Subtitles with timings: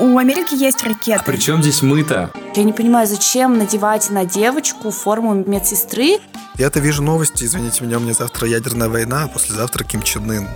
[0.00, 1.20] У Америки есть ракеты.
[1.20, 2.30] А при чем здесь мы-то?
[2.54, 6.16] Я не понимаю, зачем надевать на девочку форму медсестры?
[6.56, 10.48] Я-то вижу новости, извините меня, у меня завтра ядерная война, а послезавтра Ким Чен Ын.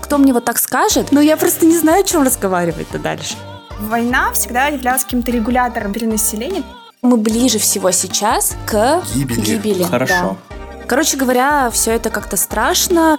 [0.00, 1.12] Кто мне вот так скажет?
[1.12, 3.34] Ну, я просто не знаю, о чем разговаривать-то дальше.
[3.80, 6.62] Война всегда являлась каким-то регулятором перенаселения.
[7.02, 9.40] Мы ближе всего сейчас к Гибели.
[9.40, 9.82] гибели.
[9.82, 10.38] Хорошо.
[10.48, 10.56] да.
[10.86, 13.18] Короче говоря, все это как-то страшно.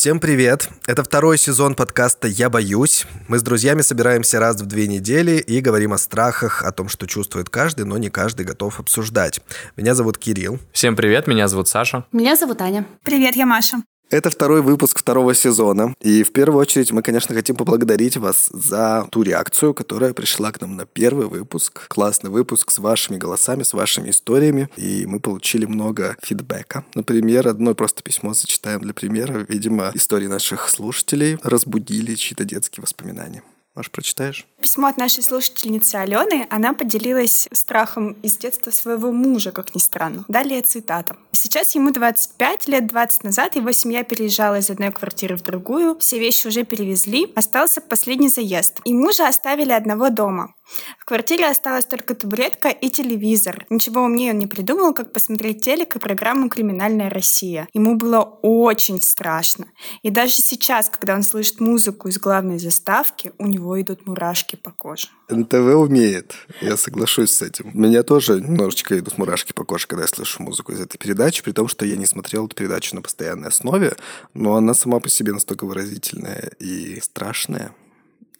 [0.00, 0.70] Всем привет!
[0.86, 3.04] Это второй сезон подкаста «Я боюсь».
[3.28, 7.06] Мы с друзьями собираемся раз в две недели и говорим о страхах, о том, что
[7.06, 9.42] чувствует каждый, но не каждый готов обсуждать.
[9.76, 10.58] Меня зовут Кирилл.
[10.72, 12.06] Всем привет, меня зовут Саша.
[12.12, 12.86] Меня зовут Аня.
[13.04, 13.82] Привет, я Маша.
[14.10, 15.94] Это второй выпуск второго сезона.
[16.00, 20.60] И в первую очередь мы, конечно, хотим поблагодарить вас за ту реакцию, которая пришла к
[20.60, 21.86] нам на первый выпуск.
[21.86, 24.68] Классный выпуск с вашими голосами, с вашими историями.
[24.76, 26.84] И мы получили много фидбэка.
[26.96, 29.46] Например, одно просто письмо зачитаем для примера.
[29.48, 33.44] Видимо, истории наших слушателей разбудили чьи-то детские воспоминания.
[33.76, 34.44] Маш, прочитаешь?
[34.60, 36.46] Письмо от нашей слушательницы Алены.
[36.50, 40.24] Она поделилась страхом из детства своего мужа, как ни странно.
[40.28, 41.16] Далее цитата.
[41.32, 46.18] Сейчас ему 25, лет 20 назад его семья переезжала из одной квартиры в другую, все
[46.18, 48.80] вещи уже перевезли, остался последний заезд.
[48.84, 50.54] И мужа оставили одного дома.
[50.98, 53.66] В квартире осталась только табуретка и телевизор.
[53.70, 57.68] Ничего умнее он не придумал, как посмотреть телек и программу «Криминальная Россия».
[57.72, 59.66] Ему было очень страшно.
[60.02, 64.70] И даже сейчас, когда он слышит музыку из главной заставки, у него идут мурашки по
[64.70, 65.08] коже.
[65.28, 67.70] НТВ умеет, я соглашусь с этим.
[67.74, 71.42] У меня тоже немножечко идут мурашки по коже, когда я слышу музыку из этой передачи,
[71.42, 73.96] при том, что я не смотрел эту передачу на постоянной основе,
[74.34, 77.72] но она сама по себе настолько выразительная и страшная,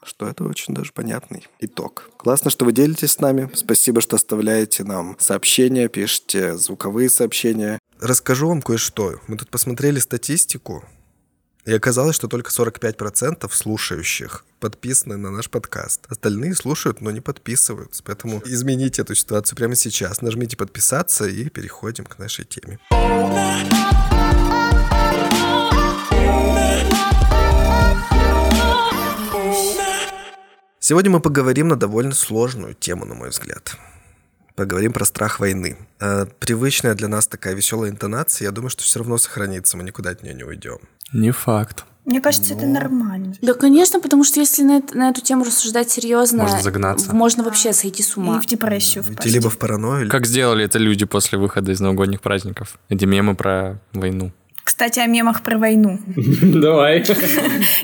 [0.03, 2.11] что это очень даже понятный итог.
[2.17, 3.51] Классно, что вы делитесь с нами.
[3.55, 7.79] Спасибо, что оставляете нам сообщения, пишите звуковые сообщения.
[8.01, 9.17] Расскажу вам кое-что.
[9.27, 10.85] Мы тут посмотрели статистику,
[11.65, 16.07] и оказалось, что только 45% слушающих подписаны на наш подкаст.
[16.09, 18.03] Остальные слушают, но не подписываются.
[18.05, 20.23] Поэтому измените эту ситуацию прямо сейчас.
[20.23, 22.79] Нажмите подписаться и переходим к нашей теме.
[30.83, 33.77] Сегодня мы поговорим на довольно сложную тему, на мой взгляд.
[34.61, 35.79] Поговорим про страх войны.
[36.01, 40.11] Э, Привычная для нас такая веселая интонация, я думаю, что все равно сохранится, мы никуда
[40.11, 40.77] от нее не уйдем.
[41.15, 41.87] Не факт.
[42.05, 43.33] Мне кажется, это нормально.
[43.41, 47.15] Да, конечно, потому что если на, на эту тему рассуждать серьезно, Можно загнаться.
[47.15, 48.39] можно вообще сойти с И ума.
[48.39, 49.21] в депрессию впасть.
[49.21, 52.79] Идти либо в паранойю, Как сделали это люди после выхода из новогодних праздников?
[52.91, 54.31] Эти мемы про войну.
[54.71, 55.99] Кстати, о мемах про войну.
[56.43, 57.05] Давай.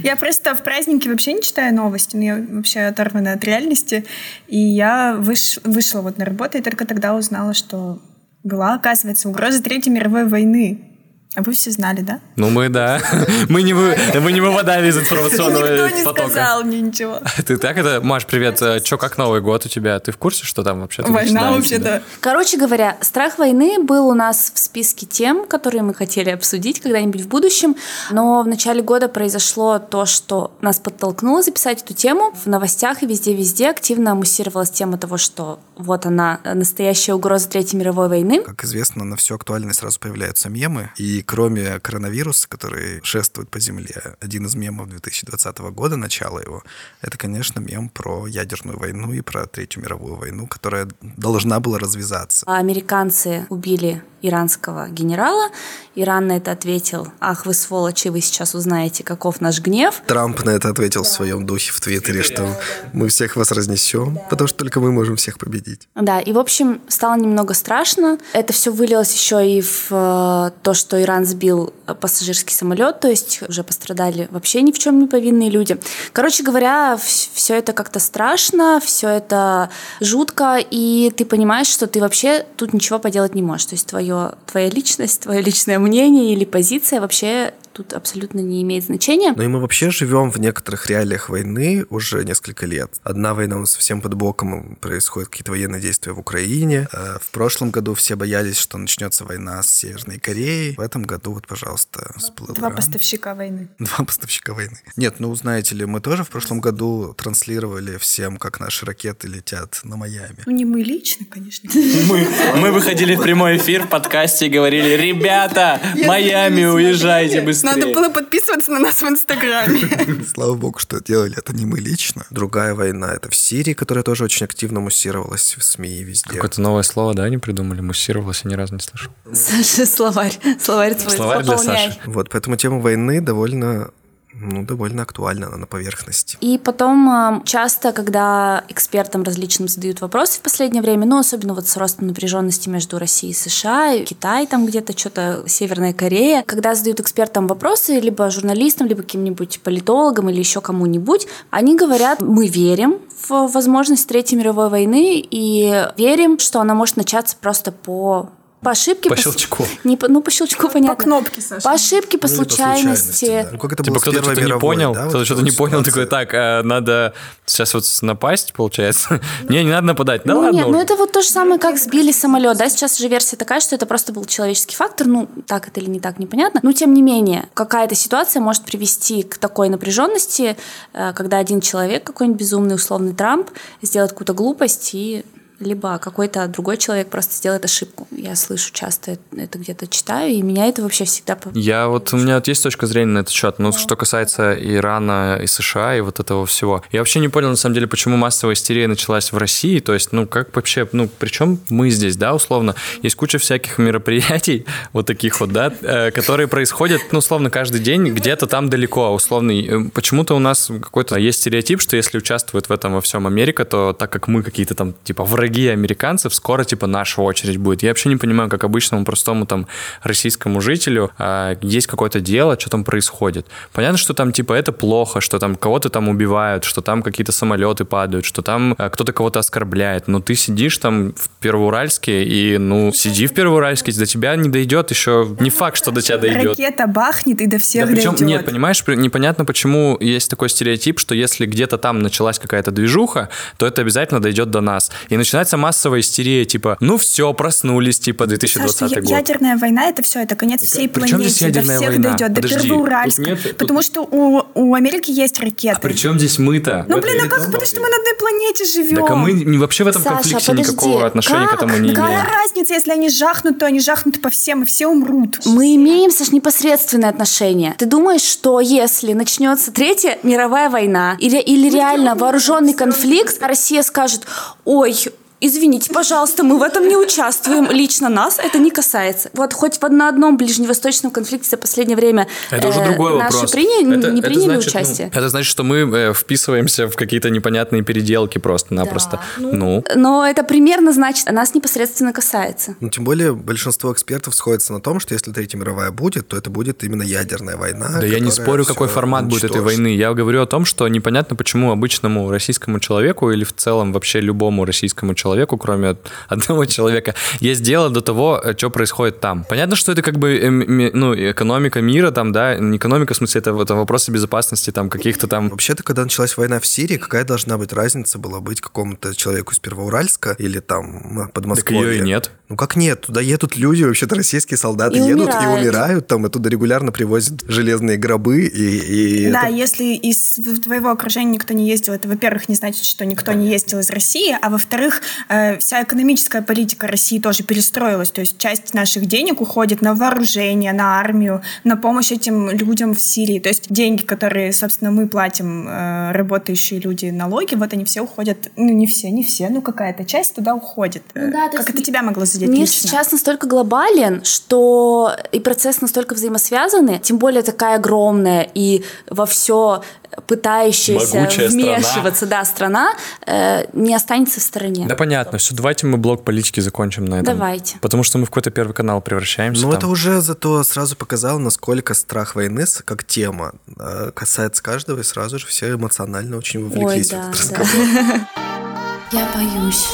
[0.04, 4.04] Я просто в празднике вообще не читаю новости, но я вообще оторвана от реальности.
[4.46, 8.00] И я выш- вышла вот на работу и только тогда узнала, что
[8.44, 10.95] была, оказывается, угроза Третьей мировой войны.
[11.36, 12.20] А вы все знали, да?
[12.36, 12.98] Ну мы, да.
[13.50, 16.30] Мы не, вы, мы не выпадали из информационного Никто не потока.
[16.30, 17.20] сказал мне ничего.
[17.46, 18.00] Ты так это...
[18.00, 18.62] Маш, привет.
[18.82, 19.98] Че, как Новый год у тебя?
[20.00, 22.02] Ты в курсе, что там вообще Война вообще-то.
[22.20, 27.20] Короче говоря, страх войны был у нас в списке тем, которые мы хотели обсудить когда-нибудь
[27.20, 27.76] в будущем,
[28.10, 32.32] но в начале года произошло то, что нас подтолкнуло записать эту тему.
[32.44, 38.08] В новостях и везде-везде активно муссировалась тема того, что вот она, настоящая угроза Третьей мировой
[38.08, 38.42] войны.
[38.42, 40.90] Как известно, на всю актуальность сразу появляются мемы.
[40.96, 46.62] И кроме коронавируса, который шествует по земле, один из мемов 2020 года, начало его,
[47.02, 52.46] это, конечно, мем про ядерную войну и про Третью мировую войну, которая должна была развязаться.
[52.46, 55.50] А Американцы убили иранского генерала.
[55.94, 60.02] Иран на это ответил, ах вы сволочи, вы сейчас узнаете, каков наш гнев.
[60.06, 62.46] Трамп на это ответил в своем духе в Твиттере, что
[62.92, 65.88] мы всех вас разнесем, потому что только мы можем всех победить.
[65.94, 68.18] Да, и в общем стало немного страшно.
[68.34, 73.08] Это все вылилось еще и в э, то, что Иран сбил э, пассажирский самолет, то
[73.08, 75.78] есть уже пострадали вообще ни в чем не повинные люди.
[76.12, 79.70] Короче говоря, все это как-то страшно, все это
[80.00, 83.66] жутко, и ты понимаешь, что ты вообще тут ничего поделать не можешь.
[83.66, 84.15] То есть твое,
[84.46, 89.34] твоя личность, твое личное мнение или позиция вообще тут абсолютно не имеет значения.
[89.36, 92.90] Ну и мы вообще живем в некоторых реалиях войны уже несколько лет.
[93.02, 96.88] Одна война у нас совсем под боком, происходят какие-то военные действия в Украине.
[96.92, 100.74] Э, В прошлом году все боялись, что начнется война с Северной Кореей.
[100.76, 102.76] В этом году вот, пожалуйста, всплыл Два Иран.
[102.76, 103.68] поставщика войны.
[103.78, 104.78] Два поставщика войны.
[104.96, 109.80] Нет, ну знаете ли, мы тоже в прошлом году транслировали всем, как наши ракеты летят
[109.84, 110.38] на Майами.
[110.46, 111.68] Ну, не мы лично, конечно.
[112.06, 112.26] Мы,
[112.60, 117.65] мы выходили в прямой эфир в подкасте и говорили, ребята, Майами, уезжайте быстрее.
[117.66, 120.24] Надо было подписываться на нас в Инстаграме.
[120.34, 122.26] Слава богу, что делали это не мы лично.
[122.30, 126.30] Другая война это в Сирии, которая тоже очень активно муссировалась в СМИ и везде.
[126.30, 127.80] Какое-то новое слово, да, они придумали?
[127.80, 129.12] Муссировалось, я ни разу не слышал.
[129.32, 130.38] Саша, словарь.
[130.60, 131.58] Словарь твой Словарь для.
[131.58, 131.98] Саши.
[132.06, 133.90] Вот, поэтому тема войны довольно
[134.38, 136.36] Ну, довольно актуально она на поверхности.
[136.40, 141.66] И потом э, часто, когда экспертам различным задают вопросы в последнее время, ну, особенно вот
[141.66, 147.00] с ростом напряженности между Россией и США, Китай там где-то, что-то Северная Корея, когда задают
[147.00, 152.98] экспертам вопросы, либо журналистам, либо каким-нибудь политологам или еще кому-нибудь, они говорят, мы верим
[153.28, 158.30] в возможность Третьей мировой войны и верим, что она может начаться просто по
[158.62, 159.08] по ошибке.
[159.08, 159.64] По щелчку.
[159.84, 160.96] Не по, ну, по щелчку, понятно.
[160.96, 161.62] По кнопке, Саша.
[161.62, 163.26] По ошибке, по Ну, случайности.
[163.26, 163.48] да.
[163.52, 165.56] Ну, как это Типа кто-то что-то не понял, да, вот кто-то эта что-то не вот
[165.58, 167.14] понял, такой, так, а, надо
[167.44, 169.20] сейчас вот напасть, получается.
[169.48, 170.22] Не, не надо нападать.
[170.24, 170.56] Да ну, ладно.
[170.56, 173.60] нет, ну это вот то же самое, как сбили самолет, да, сейчас же версия такая,
[173.60, 176.92] что это просто был человеческий фактор, ну, так это или не так, непонятно, но тем
[176.94, 180.56] не менее, какая-то ситуация может привести к такой напряженности,
[180.92, 183.50] э, когда один человек, какой-нибудь безумный условный Трамп,
[183.82, 185.24] сделает какую-то глупость и
[185.60, 188.06] либо какой-то другой человек просто сделает ошибку.
[188.10, 191.38] Я слышу часто это где-то читаю, и меня это вообще всегда...
[191.54, 195.38] Я вот, у меня вот есть точка зрения на этот счет, ну, что касается Ирана
[195.42, 196.82] и США и вот этого всего.
[196.92, 200.12] Я вообще не понял, на самом деле, почему массовая истерия началась в России, то есть,
[200.12, 205.40] ну, как вообще, ну, причем мы здесь, да, условно, есть куча всяких мероприятий, вот таких
[205.40, 209.66] вот, да, э, которые происходят, ну, условно, каждый день где-то там далеко, условный.
[209.66, 213.64] Э, Почему-то у нас какой-то есть стереотип, что если участвует в этом во всем Америка,
[213.64, 217.82] то так как мы какие-то там, типа, враги американцев, скоро, типа, наша очередь будет.
[217.82, 219.66] Я вообще не понимаю, как обычному простому там
[220.02, 223.46] российскому жителю а, есть какое-то дело, что там происходит.
[223.72, 227.84] Понятно, что там, типа, это плохо, что там кого-то там убивают, что там какие-то самолеты
[227.84, 230.08] падают, что там а, кто-то кого-то оскорбляет.
[230.08, 234.90] Но ты сидишь там в Первоуральске и, ну, сиди в Первоуральске, до тебя не дойдет
[234.90, 236.58] еще, не факт, что до тебя дойдет.
[236.58, 238.28] Ракета бахнет и до всех Да причем, дойдет.
[238.28, 243.28] нет, понимаешь, непонятно, почему есть такой стереотип, что если где-то там началась какая-то движуха,
[243.58, 244.90] то это обязательно дойдет до нас.
[245.08, 249.10] И начинается массовая истерия, типа, ну все, проснулись, типа, 2020 Саша, год.
[249.10, 252.08] ядерная война это все, это конец всей при чем здесь планете, до ядерная всех война?
[252.10, 253.22] дойдет, до Подожди, Первоуральска.
[253.22, 255.76] тут нет- тут- Потому что у, у Америки есть ракеты.
[255.76, 256.86] А при чем здесь мы-то?
[256.88, 257.44] Ну блин, а как?
[257.44, 258.96] Потому что мы на одной планете живем.
[259.02, 261.50] Так а мы не- вообще в этом Саша, конфликте подожди, никакого отношения как?
[261.50, 262.26] к этому не Какая имеем.
[262.26, 265.40] разница, если они жахнут, то они жахнут по всем, и все умрут.
[265.44, 267.74] Мы имеем, Саш, непосредственное отношение.
[267.76, 274.22] Ты думаешь, что если начнется Третья мировая война или, или реально вооруженный конфликт, Россия скажет,
[274.64, 274.94] ой,
[275.40, 277.70] Извините, пожалуйста, мы в этом не участвуем.
[277.70, 279.30] Лично нас это не касается.
[279.34, 283.34] Вот хоть в на одном ближневосточном конфликте за последнее время Это уже э, другой наши
[283.34, 283.52] вопрос.
[283.52, 285.10] приня- Это- не это приняли значит, ну, участие.
[285.14, 289.20] это значит, что мы э, вписываемся в какие-то непонятные переделки просто-напросто.
[289.38, 292.74] Ну, Но это примерно значит, нас непосредственно касается.
[292.80, 296.48] Ну, тем более, большинство экспертов сходятся на том, что если Третья мировая будет, то это
[296.48, 297.88] будет именно ядерная война.
[298.00, 299.78] Да я не спорю, какой формат будет этой уничтожит.
[299.78, 299.94] войны.
[299.96, 304.64] Я говорю о том, что непонятно, почему обычному российскому человеку или в целом вообще любому
[304.64, 305.25] российскому человеку,
[305.58, 305.96] кроме
[306.28, 309.44] одного человека, есть дело до того, что происходит там.
[309.48, 313.40] Понятно, что это как бы эм, ну, экономика мира, там, да, не экономика, в смысле,
[313.40, 317.56] это, это вопросы безопасности, там, каких-то там Вообще-то, когда началась война в Сирии, какая должна
[317.58, 321.80] быть разница была быть какому-то человеку из Первоуральска или там Подмосковья?
[321.80, 322.30] Так ее и нет.
[322.48, 323.00] Ну как нет?
[323.02, 325.60] Туда едут люди, вообще-то российские солдаты И едут и умирают.
[325.62, 329.26] умирают, там оттуда регулярно привозят железные гробы и...
[329.26, 333.04] и Да, это- если из твоего окружения никто не ездил, это, во-первых, не значит, что
[333.04, 335.15] никто не ездил из России, а во-вторых, э,
[335.58, 338.10] вся экономическая политика России тоже перестроилась.
[338.10, 343.00] То есть часть наших денег уходит на вооружение, на армию, на помощь этим людям в
[343.00, 343.38] Сирии.
[343.38, 348.50] То есть деньги, которые, собственно, мы платим, э, работающие люди, налоги, вот они все уходят,
[348.56, 351.02] ну не все, не все, ну какая-то часть туда уходит.
[351.14, 352.88] Ну да, как это тебя могло задеть Мир лично?
[352.88, 359.82] сейчас настолько глобален, что и процесс настолько взаимосвязаны, тем более такая огромная и во все
[360.26, 361.76] пытающаяся Могучая страна.
[361.76, 362.92] вмешиваться, да, страна,
[363.26, 364.86] э, не останется в стороне.
[364.88, 367.36] Да понятно, все, давайте мы блок политики закончим на этом.
[367.36, 367.78] Давайте.
[367.80, 369.62] Потому что мы в какой-то первый канал превращаемся.
[369.62, 375.02] Ну, это уже зато сразу показало, насколько страх войны как тема э, касается каждого, и
[375.02, 377.58] сразу же все эмоционально очень Ой, вовлеклись да, в этот да.
[377.58, 378.20] разговор.
[379.12, 379.86] Я боюсь.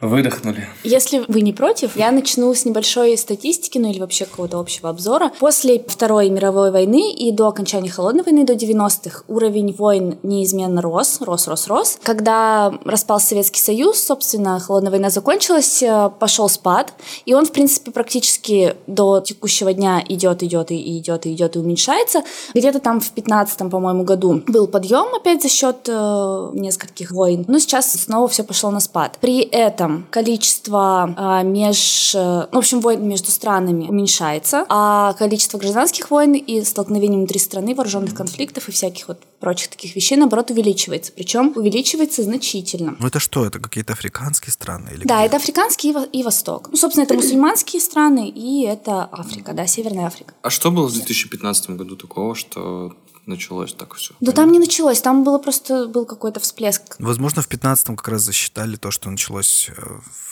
[0.00, 0.66] Выдохнули.
[0.82, 5.30] Если вы не против, я начну с небольшой статистики, ну или вообще какого-то общего обзора.
[5.38, 11.20] После Второй мировой войны и до окончания Холодной войны, до 90-х, уровень войн неизменно рос,
[11.20, 11.98] рос, рос, рос.
[12.02, 16.94] Когда распался Советский Союз, собственно, Холодная война закончилась, э, пошел спад,
[17.26, 21.58] и он, в принципе, практически до текущего дня идет, идет, и идет, и идет, и
[21.58, 22.22] уменьшается.
[22.54, 27.58] Где-то там в 15 по-моему, году был подъем опять за счет э, нескольких войн, но
[27.58, 29.18] сейчас снова все пошло на спад.
[29.20, 35.12] При этом этом количество а, меж, э, ну, в общем, войн между странами уменьшается, а
[35.14, 40.16] количество гражданских войн и столкновений внутри страны, вооруженных конфликтов и всяких вот прочих таких вещей,
[40.16, 41.12] наоборот, увеличивается.
[41.12, 42.96] Причем увеличивается значительно.
[42.98, 43.46] Ну это что?
[43.46, 44.90] Это какие-то африканские страны?
[44.94, 45.26] Или Да, где?
[45.26, 46.68] это африканский и, во- и Восток.
[46.70, 50.34] Ну, собственно, это мусульманские страны, и это Африка, да, Северная Африка.
[50.42, 52.92] А что было в 2015 году такого, что
[53.30, 54.14] началось так все?
[54.20, 56.96] Да там не началось, там было просто был какой-то всплеск.
[56.98, 59.82] Возможно, в 15-м как раз засчитали то, что началось э,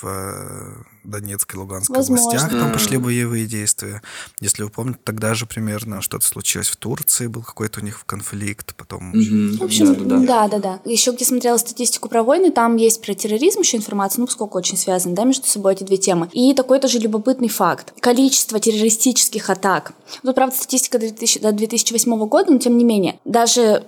[0.00, 2.26] в э, Донецкой и Луганской Возможно.
[2.28, 2.50] областях.
[2.50, 4.02] Там пошли боевые действия.
[4.40, 8.74] Если вы помните, тогда же примерно что-то случилось в Турции, был какой-то у них конфликт,
[8.76, 9.12] потом...
[9.12, 10.80] В общем, да, да, да.
[10.84, 14.76] Еще где смотрела статистику про войны, там есть про терроризм еще информация, ну, поскольку очень
[14.76, 16.28] связаны, да, между собой эти две темы.
[16.32, 17.94] И такой тоже любопытный факт.
[18.00, 19.92] Количество террористических атак.
[20.22, 23.84] Тут, правда, статистика до 2000 до 2008 года, но тем не менее, даже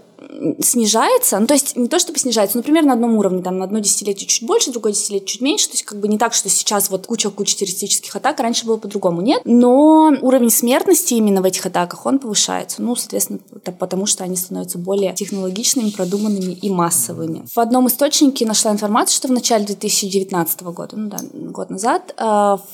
[0.61, 3.65] снижается, ну, то есть не то чтобы снижается, но примерно на одном уровне, там, на
[3.65, 6.49] одно десятилетие чуть больше, другое десятилетие чуть меньше, то есть как бы не так, что
[6.49, 11.45] сейчас вот куча-куча террористических атак, а раньше было по-другому, нет, но уровень смертности именно в
[11.45, 16.71] этих атаках, он повышается, ну, соответственно, это потому что они становятся более технологичными, продуманными и
[16.71, 17.45] массовыми.
[17.55, 22.23] В одном источнике нашла информацию, что в начале 2019 года, ну да, год назад, э,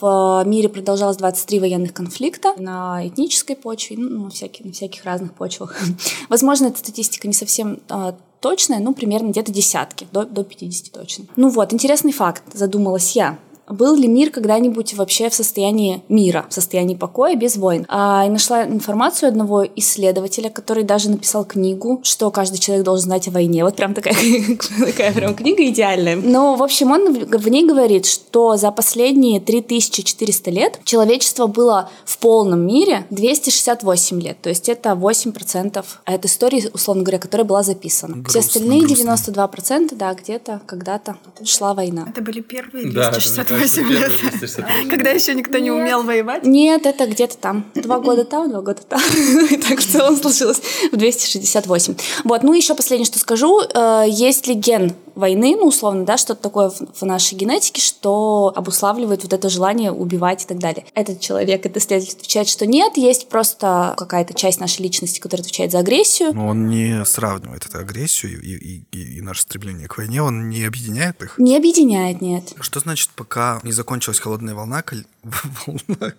[0.01, 5.35] в мире продолжалось 23 военных конфликта на этнической почве, ну, на всяких, на всяких разных
[5.35, 5.79] почвах.
[6.29, 11.27] Возможно, эта статистика не совсем а, точная, ну, примерно где-то десятки, до, до 50 точно.
[11.37, 13.39] Ну вот, интересный факт, задумалась я.
[13.69, 17.85] Был ли мир когда-нибудь вообще в состоянии мира, в состоянии покоя, без войн?
[17.89, 23.29] А, и нашла информацию одного исследователя, который даже написал книгу, что каждый человек должен знать
[23.29, 23.65] о войне.
[23.65, 24.15] Вот прям такая,
[24.87, 26.17] такая прям книга идеальная.
[26.17, 32.19] Но, в общем, он в ней говорит, что за последние 3400 лет человечество было в
[32.19, 34.41] полном мире 268 лет.
[34.43, 38.15] То есть это 8% от истории, условно говоря, которая была записана.
[38.29, 39.17] Все Грустно, остальные грустно.
[39.17, 42.07] 92%, да, где-то когда-то шла война.
[42.09, 43.13] Это были первые Да,
[43.57, 44.91] 268 лет.
[44.91, 46.45] Когда еще никто не умел воевать.
[46.45, 47.65] Нет, это где-то там.
[47.75, 49.01] Два года там, два года там.
[49.51, 50.61] И так в целом сложилось
[50.93, 51.95] в 268.
[52.25, 53.63] Вот, ну еще последнее, что скажу.
[53.75, 58.53] Э, Есть ли ген войны, ну, условно, да, что-то такое в в нашей генетике, что
[58.55, 60.85] обуславливает вот это желание убивать и так далее.
[60.95, 65.73] Этот человек, этот исследователь отвечает, что нет, есть просто какая-то часть нашей личности, которая отвечает
[65.73, 66.33] за агрессию.
[66.35, 70.49] Но он не сравнивает эту агрессию и, и- и- и наше стремление к войне, он
[70.49, 71.35] не объединяет их.
[71.39, 72.53] Не объединяет, нет.
[72.61, 75.07] Что значит, пока не закончилась холодная волна, коль-
[75.67, 76.13] волна,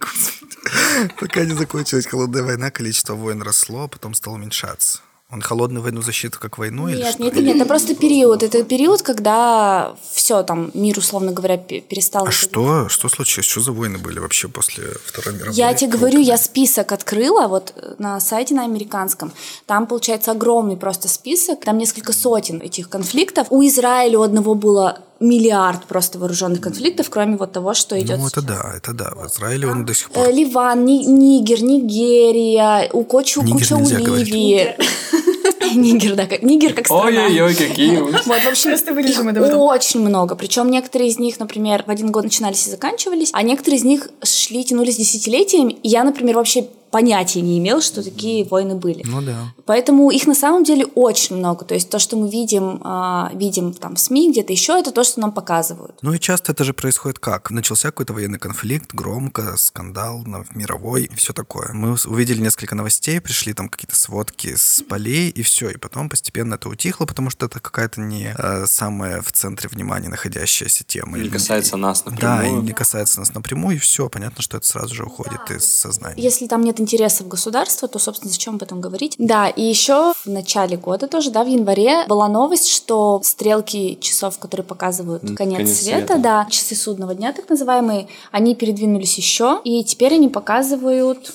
[1.20, 5.00] пока не закончилась холодная война, количество войн росло, а потом стало уменьшаться?
[5.30, 7.24] Он холодную войну засчитывает как войну или Нет, что?
[7.24, 8.44] нет, нет, это просто период.
[8.44, 12.26] Это период, когда все там, мир, условно говоря, пе- перестал...
[12.28, 13.46] А что, что случилось?
[13.46, 15.54] Что за войны были вообще после Второй мировой?
[15.54, 19.34] Я тебе говорю, я список открыла вот э, на сайте на американском.
[19.66, 21.60] Там, получается, огромный просто список.
[21.66, 23.48] Там несколько сотен этих конфликтов.
[23.50, 28.20] У Израиля у одного было миллиард просто вооруженных конфликтов, кроме вот того, что идет.
[28.20, 29.12] Ну, это да, это да.
[29.16, 30.28] В Израиле он до сих пор...
[30.28, 34.16] Э, Ливан, Ни- Нигер, Нигерия, у куча, Нигер куча у.
[34.16, 34.76] Ливии.
[35.76, 37.06] Нигер, да, как Нигер как страна.
[37.06, 37.98] Ой-ой-ой, какие.
[37.98, 39.60] Вот, в общем, Просто вырежем это потом.
[39.60, 40.36] очень много.
[40.36, 44.10] Причем некоторые из них, например, в один год начинались и заканчивались, а некоторые из них
[44.24, 45.74] шли, тянулись десятилетиями.
[45.84, 49.04] И я, например, вообще понятия не имела, что такие войны были.
[49.06, 49.54] Ну да.
[49.66, 51.66] Поэтому их на самом деле очень много.
[51.66, 55.04] То есть то, что мы видим, а, видим там в СМИ, где-то еще, это то,
[55.04, 55.98] что нам показывают.
[56.02, 57.52] Ну и часто это же происходит как?
[57.52, 61.72] Начался какой-то военный конфликт, громко, скандал на- мировой и все такое.
[61.74, 65.70] Мы увидели несколько новостей, пришли там какие-то сводки с полей и все.
[65.70, 70.10] И потом постепенно это утихло, потому что это какая-то не э, самая в центре внимания
[70.10, 71.18] находящаяся тема.
[71.18, 72.64] Не Или- касается нас Да, и напрямую.
[72.64, 74.10] не касается нас напрямую, и все.
[74.10, 76.22] Понятно, что это сразу же уходит из сознания.
[76.22, 79.16] Если там нет интересов государства, то, собственно, зачем об этом говорить?
[79.18, 84.38] Да, и еще в начале года тоже, да, в январе была новость, что стрелки часов,
[84.40, 86.18] которые показывают конец, конец света, света.
[86.18, 91.32] да, часы судного дня, так называемые, они передвинулись еще, и теперь они показывают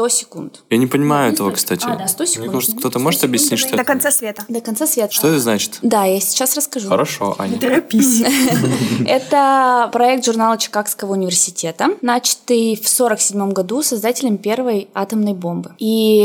[0.00, 0.62] 100 секунд.
[0.70, 1.84] Я не понимаю этого, кстати.
[1.86, 2.46] А, да, 100 секунд.
[2.46, 3.84] Мне кажется, кто-то 100 может секунд объяснить, это что До это?
[3.84, 4.44] конца света.
[4.48, 5.12] До конца света.
[5.12, 5.78] Что это значит?
[5.82, 6.88] Да, я сейчас расскажу.
[6.88, 7.58] Хорошо, Аня.
[7.58, 8.22] Торопись.
[9.06, 15.72] Это проект журнала Чикагского университета, начатый в 1947 году создателем первой атомной бомбы.
[15.78, 16.20] И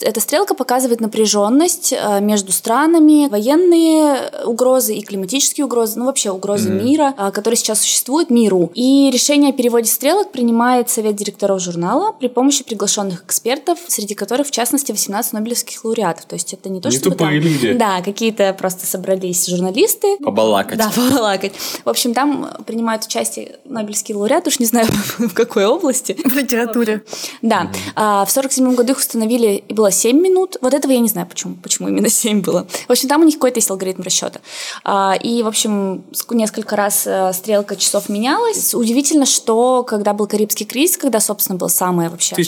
[0.00, 6.70] эта стрелка показывает напряженность э, между странами, военные угрозы и климатические угрозы, ну вообще угрозы
[6.70, 8.70] мира, э, которые сейчас существуют, миру.
[8.74, 14.14] И решение о переводе стрелок принимает совет директоров журнала при помощи приглашенных международных экспертов, среди
[14.14, 16.24] которых, в частности, 18 нобелевских лауреатов.
[16.26, 17.72] То есть это не то, Не чтобы тупые там- люди.
[17.74, 20.16] Да, какие-то просто собрались журналисты.
[20.18, 20.78] Побалакать.
[20.78, 21.52] Да, побалакать.
[21.84, 24.86] В общем, там принимают участие нобелевские лауреаты, уж не знаю
[25.18, 26.16] в какой области.
[26.24, 27.02] В литературе.
[27.42, 27.70] Да.
[27.94, 30.56] А, в сорок седьмом году их установили, и было 7 минут.
[30.60, 32.66] Вот этого я не знаю, почему, почему именно 7 было.
[32.88, 34.40] В общем, там у них какой-то есть алгоритм расчета.
[34.84, 38.74] А, и, в общем, ск- несколько раз э, стрелка часов менялась.
[38.74, 42.38] Удивительно, что когда был Карибский кризис, когда, собственно, был самое вообще В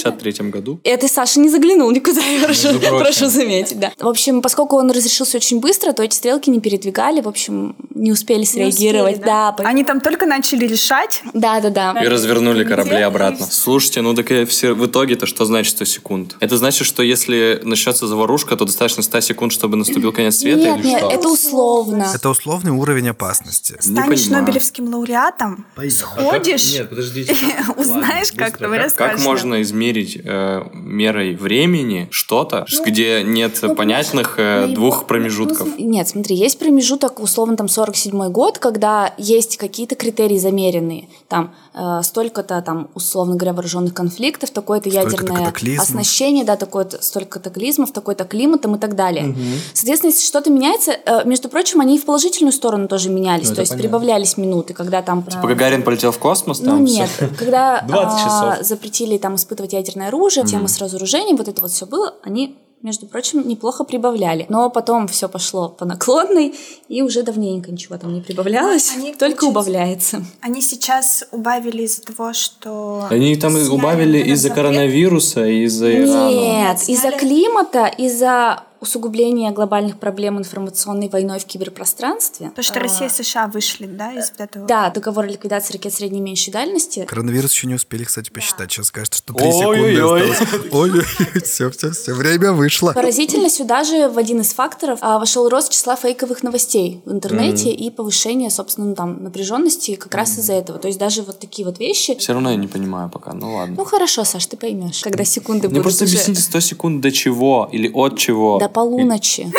[0.00, 0.80] 1963 году.
[0.84, 2.98] это Саша не заглянул никуда, я прошу, прочим.
[2.98, 3.92] прошу заметить, да.
[3.98, 8.12] В общем, поскольку он разрешился очень быстро, то эти стрелки не передвигали, в общем, не
[8.12, 9.14] успели среагировать.
[9.14, 11.22] успели, да, по- Они там только начали решать.
[11.34, 12.02] да, да, да.
[12.04, 13.46] И развернули корабли обратно.
[13.50, 16.36] Слушайте, ну так все, в итоге-то что значит 100 секунд?
[16.40, 20.78] Это значит, что если начнется заварушка, то достаточно 100 секунд, чтобы наступил конец света Нет,
[20.78, 21.10] или нет, что?
[21.10, 22.10] это условно.
[22.14, 23.76] Это условный уровень опасности.
[23.80, 24.26] Станешь.
[24.26, 27.36] Нобелевским лауреатом, сходишь, Нет, подождите.
[27.76, 29.24] узнаешь, как там Как расскажешь.
[29.24, 35.66] можно измерить э, мерой времени что-то, где нет понятных э, Ну, двух ну, промежутков?
[35.68, 41.08] см- Нет, смотри, есть промежуток, условно, там 47 год, когда есть какие-то критерии замеренные.
[41.28, 47.92] Там э, столько-то, там, условно говоря, вооруженных конфликтов, такое-то ядерное оснащение, да, такое-то, столько катаклизмов,
[47.92, 49.34] такой-то климатом и так далее.
[49.74, 53.54] Соответственно, если что-то меняется, э, между прочим, они и в положительную сторону тоже менялись, Ну,
[53.56, 55.22] то есть прибавлялись минуты, когда там...
[55.24, 56.60] Типа Гагарин полетел в космос?
[56.60, 57.28] Ну Там нет, всё?
[57.38, 61.86] когда 20 а, запретили там испытывать ядерное оружие, тема с разоружением, вот это вот все
[61.86, 64.46] было, они между прочим, неплохо прибавляли.
[64.48, 66.54] Но потом все пошло по наклонной,
[66.88, 70.24] и уже давненько ничего там не прибавлялось, Они, только убавляется.
[70.40, 73.06] Они сейчас убавили из-за того, что...
[73.08, 74.64] Они там сняли убавили из-за запрет.
[74.64, 76.28] коронавируса, и из-за Ирана.
[76.30, 77.18] Нет, из-за Сняли?
[77.18, 82.48] климата, из-за усугубления глобальных проблем информационной войной в киберпространстве.
[82.48, 84.66] Потому что Россия и США вышли, да, из вот этого...
[84.66, 87.06] Да, договор о ликвидации ракет средней и меньшей дальности.
[87.08, 88.72] Коронавирус еще не успели, кстати, посчитать.
[88.72, 89.94] Сейчас скажут, что 3 Ой-ой-ой.
[89.94, 90.72] секунды осталось.
[90.72, 92.92] Ой-ой-ой, все, все, все, время вышло.
[92.92, 97.70] Поразительно, сюда же в один из факторов а, вошел рост числа фейковых новостей в интернете
[97.70, 100.80] и повышение, собственно, ну, там, напряженности как раз из-за этого.
[100.80, 102.16] То есть даже вот такие вот вещи.
[102.16, 103.76] Все равно я не понимаю пока, ну ладно.
[103.78, 107.12] Ну хорошо, Саш, ты поймешь, когда секунды Мне будут просто уже объясните 100 секунд до
[107.12, 108.58] чего или от чего.
[108.58, 109.50] до полуночи.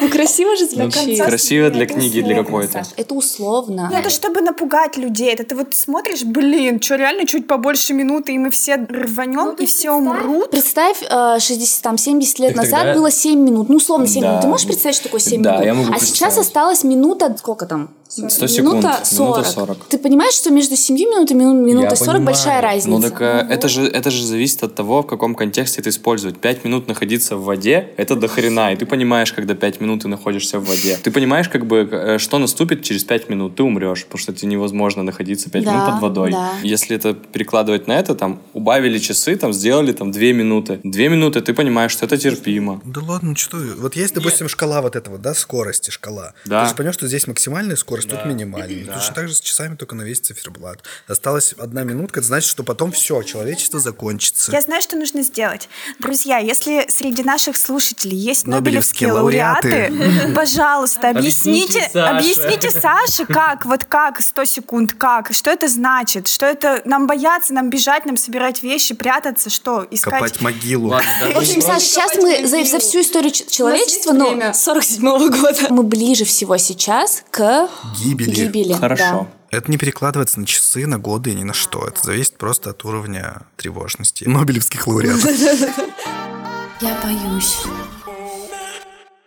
[0.00, 1.22] Ну красиво же звучит.
[1.22, 2.82] Красиво для книги, для какой-то.
[2.96, 3.88] Это условно.
[3.92, 5.32] Ну, это чтобы напугать людей.
[5.32, 9.66] Это ты вот смотришь, блин, что реально чуть побольше минуты, и мы все рванем, и
[9.66, 10.50] все умрут.
[10.50, 13.68] Представь, э, 60, там, 70 лет назад было 7 минут.
[13.68, 14.28] Ну, условно, 7 Да.
[14.30, 14.42] минут.
[14.42, 15.88] Ты можешь представить, что такое 7 Да, минут?
[15.94, 17.90] а сейчас осталась минута, сколько там?
[18.14, 19.46] 100 секунд, Минута минута 40.
[19.46, 19.84] 40.
[19.88, 22.24] Ты понимаешь, что между 7 минутами и мину- минутой Я 40 понимаю.
[22.26, 22.88] большая разница?
[22.90, 26.38] Ну так э, это же это же зависит от того, в каком контексте это использовать.
[26.38, 30.08] Пять минут находиться в воде это до хрена, и ты понимаешь, когда пять минут ты
[30.08, 30.98] находишься в воде.
[31.02, 34.48] Ты понимаешь, как бы э, что наступит через пять минут, ты умрешь, потому что тебе
[34.52, 36.30] невозможно находиться пять Да, минут под водой.
[36.32, 36.50] да.
[36.62, 41.40] Если это перекладывать на это, там убавили часы, там сделали там две минуты, две минуты,
[41.40, 42.80] ты понимаешь, что это терпимо.
[42.84, 43.74] Да ладно, ну что ты?
[43.80, 46.34] Вот есть, допустим, шкала вот этого, да, скорости шкала.
[46.44, 46.64] Да.
[46.64, 48.86] Ты же понимаешь, что здесь максимальная скорость, тут минимальная.
[48.86, 50.82] Точно так же с часами, только на весь циферблат.
[51.06, 54.52] Осталась одна минутка, это значит, что потом все, человечество закончится.
[54.52, 55.68] Я знаю, что нужно сделать.
[55.98, 63.26] Друзья, если среди наших слушателей есть Нобелевские Нобелевские лауреаты, пожалуйста, Объясните объясните, Саше.
[63.26, 68.06] как, вот как, 100 секунд, как, что это значит, что это, нам бояться, нам бежать,
[68.06, 70.14] нам собирать вещи, прятаться, что, искать...
[70.14, 70.90] Копать могилу.
[70.90, 76.24] В общем, Саш, сейчас мы за, за всю историю человечества, ну, 47 года, мы ближе
[76.24, 78.30] всего сейчас к Гибели.
[78.30, 78.72] гибели.
[78.74, 79.28] Хорошо.
[79.50, 81.86] Это не перекладывается на часы, на годы и ни на что.
[81.86, 85.24] Это зависит просто от уровня тревожности нобелевских лауреатов.
[86.80, 87.58] Я боюсь.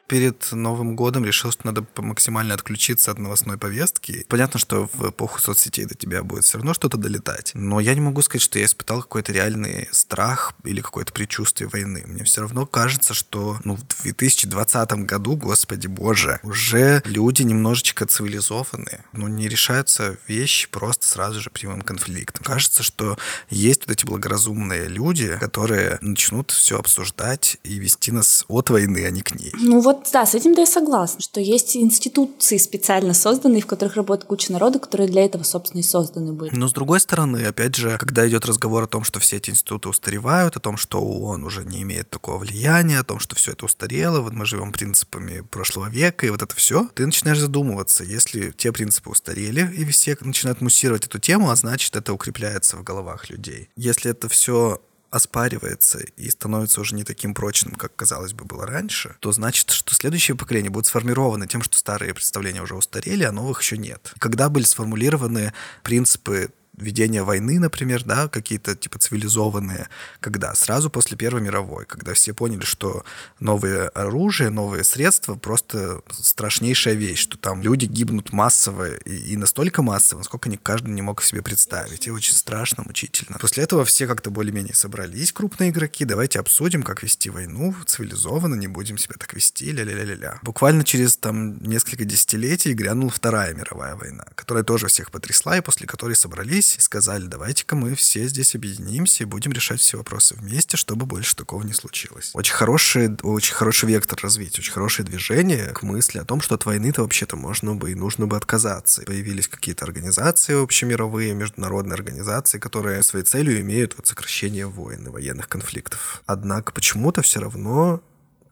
[0.08, 4.26] Перед Новым годом решил, что надо максимально отключиться от новостной повестки.
[4.28, 7.52] Понятно, что в эпоху соцсетей до тебя будет все равно что-то долетать.
[7.56, 12.04] Но я не могу сказать, что я испытал какой-то реальный страх или какое-то предчувствие войны.
[12.06, 19.04] Мне все равно кажется, что ну, в 2020 году, господи боже, уже люди немножечко цивилизованы.
[19.14, 22.44] Ну, не решаются вещи просто сразу же прямым конфликтом.
[22.44, 23.18] Кажется, что
[23.50, 29.10] есть вот эти благоразумные люди, которые начнут все обсуждать и вести нас от войны, а
[29.10, 29.52] не к ней.
[29.56, 34.28] Ну вот, да, с этим-то я согласна, что есть институции специально созданные, в которых работает
[34.28, 36.56] куча народа, которые для этого, собственно, и созданы были.
[36.56, 39.90] Но с другой стороны, опять же, когда идет разговор о том, что все эти институты
[39.90, 43.66] устаревают, о том, что ООН уже не имеет такого влияния, о том, что все это
[43.66, 48.52] устарело, вот мы живем принципами прошлого века, и вот это все, ты начинаешь задумываться, если
[48.52, 53.30] те принципы устарели, и все начинают муссировать эту тему, а значит, это укрепляется в головах
[53.30, 53.70] людей.
[53.76, 54.82] Если это все
[55.16, 59.96] оспаривается и становится уже не таким прочным, как, казалось бы, было раньше, то значит, что
[59.96, 64.14] следующее поколение будет сформировано тем, что старые представления уже устарели, а новых еще нет.
[64.20, 69.88] Когда были сформулированы принципы ведения войны, например, да, какие-то типа цивилизованные,
[70.20, 73.04] когда сразу после Первой мировой, когда все поняли, что
[73.40, 79.82] новые оружие, новые средства просто страшнейшая вещь, что там люди гибнут массово и, и настолько
[79.82, 82.08] массово, насколько ни каждый не мог себе представить.
[82.08, 83.38] И очень страшно, мучительно.
[83.40, 88.68] После этого все как-то более-менее собрались, крупные игроки, давайте обсудим, как вести войну цивилизованно, не
[88.68, 90.40] будем себя так вести, ля-ля-ля-ля.
[90.42, 95.88] Буквально через там несколько десятилетий грянула Вторая мировая война, которая тоже всех потрясла, и после
[95.88, 100.78] которой собрались и сказали, давайте-ка мы все здесь объединимся и будем решать все вопросы вместе,
[100.78, 102.32] чтобы больше такого не случилось.
[102.34, 106.66] Очень хороший, очень хороший вектор развития, очень хорошее движение к мысли о том, что от
[106.66, 109.04] войны-то вообще-то можно бы и нужно бы отказаться.
[109.04, 115.48] Появились какие-то организации общемировые, международные организации, которые своей целью имеют вот сокращение войн и военных
[115.48, 116.24] конфликтов.
[116.26, 118.02] Однако почему-то все равно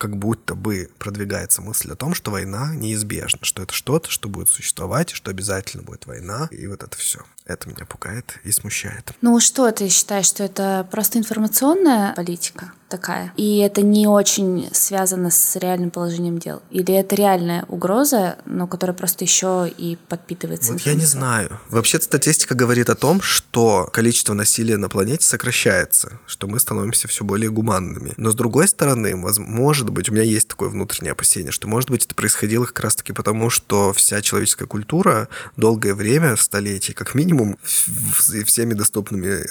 [0.04, 4.50] как будто бы продвигается мысль о том, что война неизбежна, что это что-то, что будет
[4.50, 7.20] существовать, что обязательно будет война, и вот это все.
[7.46, 9.12] Это меня пугает и смущает.
[9.22, 13.34] Ну что ты считаешь, что это просто информационная политика такая?
[13.36, 16.62] И это не очень связано с реальным положением дел?
[16.70, 20.72] Или это реальная угроза, но которая просто еще и подпитывается?
[20.72, 21.60] Вот я не знаю.
[21.70, 27.26] Вообще статистика говорит о том, что количество насилия на планете сокращается, что мы становимся все
[27.26, 28.14] более гуманными.
[28.16, 32.06] Но с другой стороны, может быть, у меня есть такое внутреннее опасение, что может быть
[32.06, 35.28] это происходило как раз-таки потому, что вся человеческая культура
[35.58, 37.58] долгое время, столетия как минимум, минимум
[38.46, 39.44] всеми доступными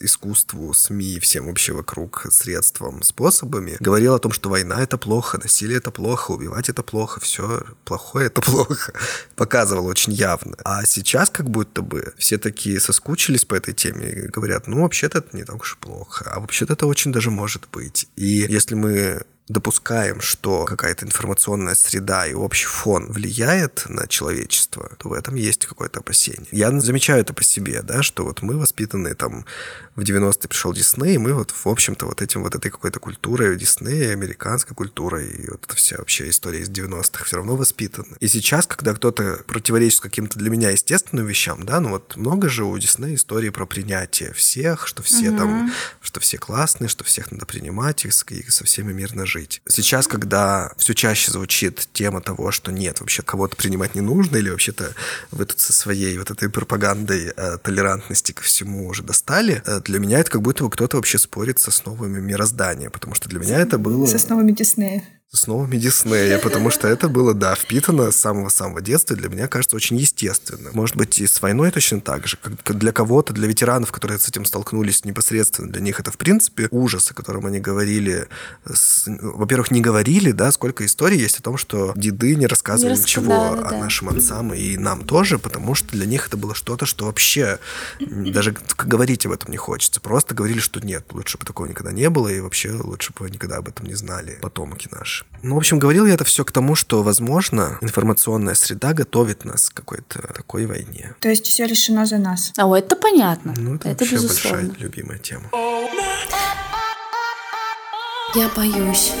[0.00, 5.78] искусству, СМИ, всем вообще вокруг средством, способами, говорил о том, что война— это плохо, насилие—
[5.78, 8.92] это плохо, убивать— это плохо, все плохое— это плохо.
[9.34, 10.56] Показывал очень явно.
[10.64, 15.18] А сейчас как будто бы все такие соскучились по этой теме и говорят, ну, вообще-то
[15.18, 18.08] это не так уж и плохо, а вообще-то это очень даже может быть.
[18.16, 25.10] И если мы допускаем, что какая-то информационная среда и общий фон влияет на человечество, то
[25.10, 26.48] в этом есть какое-то опасение.
[26.50, 29.44] Я замечаю это по себе, да, что вот мы воспитаны там
[29.94, 33.56] в 90-е пришел Дисней, и мы вот, в общем-то, вот этим вот этой какой-то культурой
[33.56, 38.16] Диснея, американской культурой, и вот эта вся вообще история из 90-х все равно воспитаны.
[38.18, 42.64] И сейчас, когда кто-то противоречит каким-то для меня естественным вещам, да, ну вот много же
[42.64, 45.38] у Диснея истории про принятие всех, что все mm-hmm.
[45.38, 49.60] там, что все классные, что всех надо принимать и со всеми мирно жить жить.
[49.68, 54.50] Сейчас, когда все чаще звучит тема того, что нет, вообще кого-то принимать не нужно, или
[54.50, 54.94] вообще-то
[55.30, 59.98] вы тут со своей вот этой пропагандой э, толерантности ко всему уже достали, э, для
[59.98, 63.58] меня это как будто бы кто-то вообще спорит с основами мироздания, потому что для меня
[63.58, 64.06] это было...
[64.06, 69.16] С основами Диснея с новыми Диснея, потому что это было, да, впитано с самого-самого детства,
[69.16, 70.70] для меня кажется очень естественно.
[70.72, 72.38] Может быть, и с войной точно так же.
[72.62, 76.68] Как для кого-то, для ветеранов, которые с этим столкнулись непосредственно, для них это, в принципе,
[76.70, 78.28] ужас, о котором они говорили.
[79.06, 83.56] Во-первых, не говорили, да, сколько историй есть о том, что деды не рассказывали не ничего
[83.56, 83.78] да, о да.
[83.78, 87.58] нашим отцам и нам тоже, потому что для них это было что-то, что вообще
[88.00, 90.00] даже говорить об этом не хочется.
[90.00, 93.56] Просто говорили, что нет, лучше бы такого никогда не было, и вообще лучше бы никогда
[93.56, 95.15] об этом не знали потомки наши.
[95.42, 99.68] Ну, в общем, говорил я это все к тому, что, возможно, информационная среда готовит нас
[99.68, 101.14] к какой-то такой войне.
[101.20, 102.52] То есть все решено за нас.
[102.56, 103.54] А, это понятно.
[103.56, 104.60] Ну, это, это вообще безусловно.
[104.62, 105.50] большая любимая тема.
[108.34, 109.12] Я боюсь.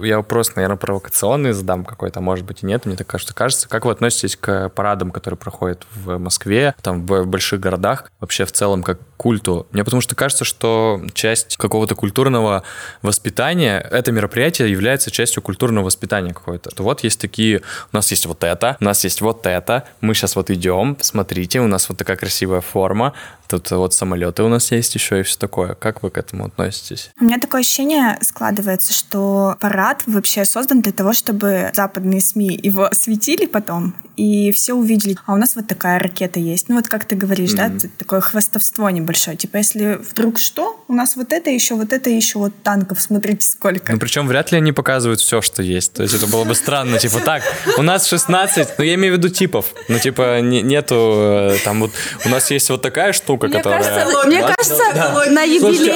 [0.00, 2.86] Я вопрос, наверное, провокационный задам какой-то, может быть, и нет.
[2.86, 3.68] Мне так кажется, кажется.
[3.68, 8.52] Как вы относитесь к парадам, которые проходят в Москве, там, в больших городах, вообще в
[8.52, 9.66] целом, как культу?
[9.72, 12.62] Мне потому что кажется, что часть какого-то культурного
[13.02, 16.70] воспитания, это мероприятие является частью культурного воспитания какой-то.
[16.82, 20.36] Вот есть такие, у нас есть вот это, у нас есть вот это, мы сейчас
[20.36, 23.14] вот идем, смотрите, у нас вот такая красивая форма,
[23.48, 25.74] Тут вот самолеты у нас есть еще и все такое.
[25.74, 27.10] Как вы к этому относитесь?
[27.20, 32.84] У меня такое ощущение складывается, что парад вообще создан для того, чтобы западные СМИ его
[32.84, 35.16] осветили потом и все увидели.
[35.26, 36.68] А у нас вот такая ракета есть.
[36.68, 37.80] Ну вот как ты говоришь, mm-hmm.
[37.82, 39.36] да, такое хвастовство небольшое.
[39.36, 43.46] Типа если вдруг что, у нас вот это еще, вот это еще, вот танков, смотрите
[43.46, 43.92] сколько.
[43.92, 45.92] Ну причем вряд ли они показывают все, что есть.
[45.92, 46.98] То есть это было бы странно.
[46.98, 47.42] Типа так,
[47.76, 49.66] у нас 16, ну я имею в виду типов.
[49.88, 51.92] Ну типа нету э, там вот,
[52.24, 53.82] у нас есть вот такая штука, мне которая...
[53.82, 55.92] Кажется, мне кажется, на юбилей...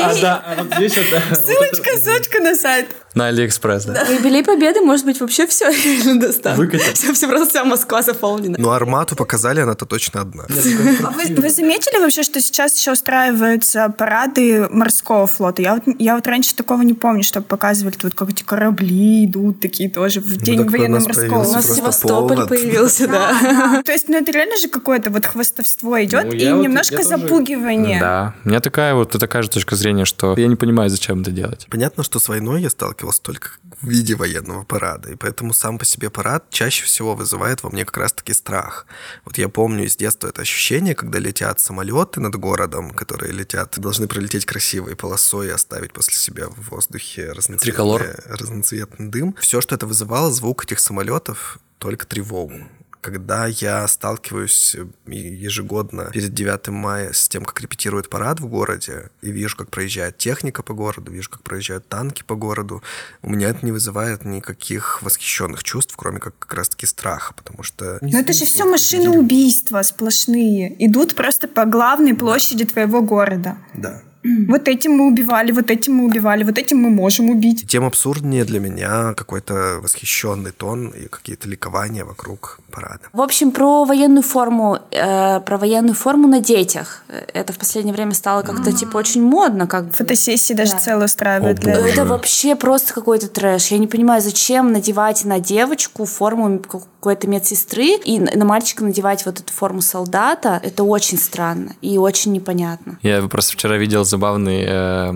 [1.35, 2.87] Ссылочка, ссылочка на сайт.
[3.15, 4.05] На Алиэкспресс, да.
[4.05, 6.59] На юбилей Победы, может быть, вообще все реально достанут.
[6.59, 6.97] Выкатят.
[6.97, 8.57] Все, все просто вся Москва заполнена.
[8.59, 10.45] Ну, Армату показали, она-то точно одна.
[10.45, 15.61] А вы, вы заметили вообще, что сейчас еще устраиваются парады морского флота?
[15.61, 19.61] Я вот, я вот раньше такого не помню, чтобы показывали, тут как эти корабли идут
[19.61, 21.49] такие тоже в ну, день ну, военно-морского.
[21.49, 22.49] У нас Севастополь повод.
[22.49, 23.83] появился, да.
[23.85, 27.99] То есть, ну, это реально же какое-то вот хвастовство идет ну, и немножко запугивание.
[27.99, 31.33] Да, у меня такая вот такая же точка зрения, что я не понимаю, зачем это
[31.33, 31.67] делать.
[31.71, 35.11] Понятно, что с войной я сталкиваюсь сталкивался только в виде военного парада.
[35.11, 38.87] И поэтому сам по себе парад чаще всего вызывает во мне как раз-таки страх.
[39.25, 44.07] Вот я помню из детства это ощущение, когда летят самолеты над городом, которые летят, должны
[44.07, 48.03] пролететь красивой полосой и оставить после себя в воздухе Триколор.
[48.03, 49.35] разноцветный, разноцветный дым.
[49.41, 52.55] Все, что это вызывало, звук этих самолетов, только тревогу
[53.01, 59.11] когда я сталкиваюсь э, ежегодно перед 9 мая с тем, как репетирует парад в городе,
[59.23, 62.83] и вижу, как проезжает техника по городу, вижу, как проезжают танки по городу,
[63.23, 67.99] у меня это не вызывает никаких восхищенных чувств, кроме как как раз-таки страха, потому что...
[68.01, 70.75] Но это же все машины убийства сплошные.
[70.85, 73.57] Идут просто по главной площади твоего города.
[73.75, 74.03] Да.
[74.23, 77.67] Вот этим мы убивали, вот этим мы убивали, вот этим мы можем убить.
[77.69, 83.01] Тем абсурднее для меня какой-то восхищенный тон и какие-то ликования вокруг парада.
[83.13, 87.05] В общем, про военную форму, э, про военную форму на детях.
[87.35, 89.93] Это в последнее время стало как-то типа очень модно, как.
[89.95, 90.79] Фотосессии даже Да.
[90.79, 91.75] целые устраивают О, для.
[91.79, 93.67] Это вообще просто какой-то трэш.
[93.69, 99.27] Я не понимаю, зачем надевать на девочку форму какой-то медсестры и на на мальчика надевать
[99.27, 100.61] вот эту форму солдата.
[100.63, 102.99] Это очень странно и очень непонятно.
[103.03, 105.13] Я просто вчера видел забавный э,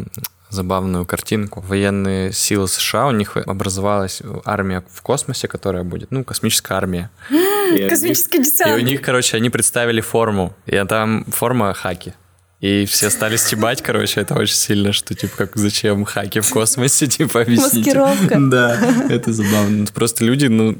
[0.54, 1.60] забавную картинку.
[1.60, 7.10] Военные силы США, у них образовалась армия в космосе, которая будет, ну, космическая армия.
[7.30, 8.82] И у них- Космический И у десант.
[8.82, 12.14] них, короче, они представили форму, и там форма хаки.
[12.60, 17.06] И все стали стебать, короче, это очень сильно, что, типа, как зачем хаки в космосе,
[17.08, 17.98] типа, объясните.
[17.98, 18.36] Маскировка.
[18.50, 18.78] Да,
[19.10, 19.78] это забавно.
[19.78, 20.78] Ну, Просто люди, ну,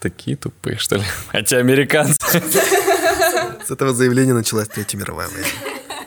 [0.00, 1.02] такие тупые, что ли.
[1.32, 2.14] Хотя американцы.
[3.66, 5.46] С этого заявления началась Третья мировая война.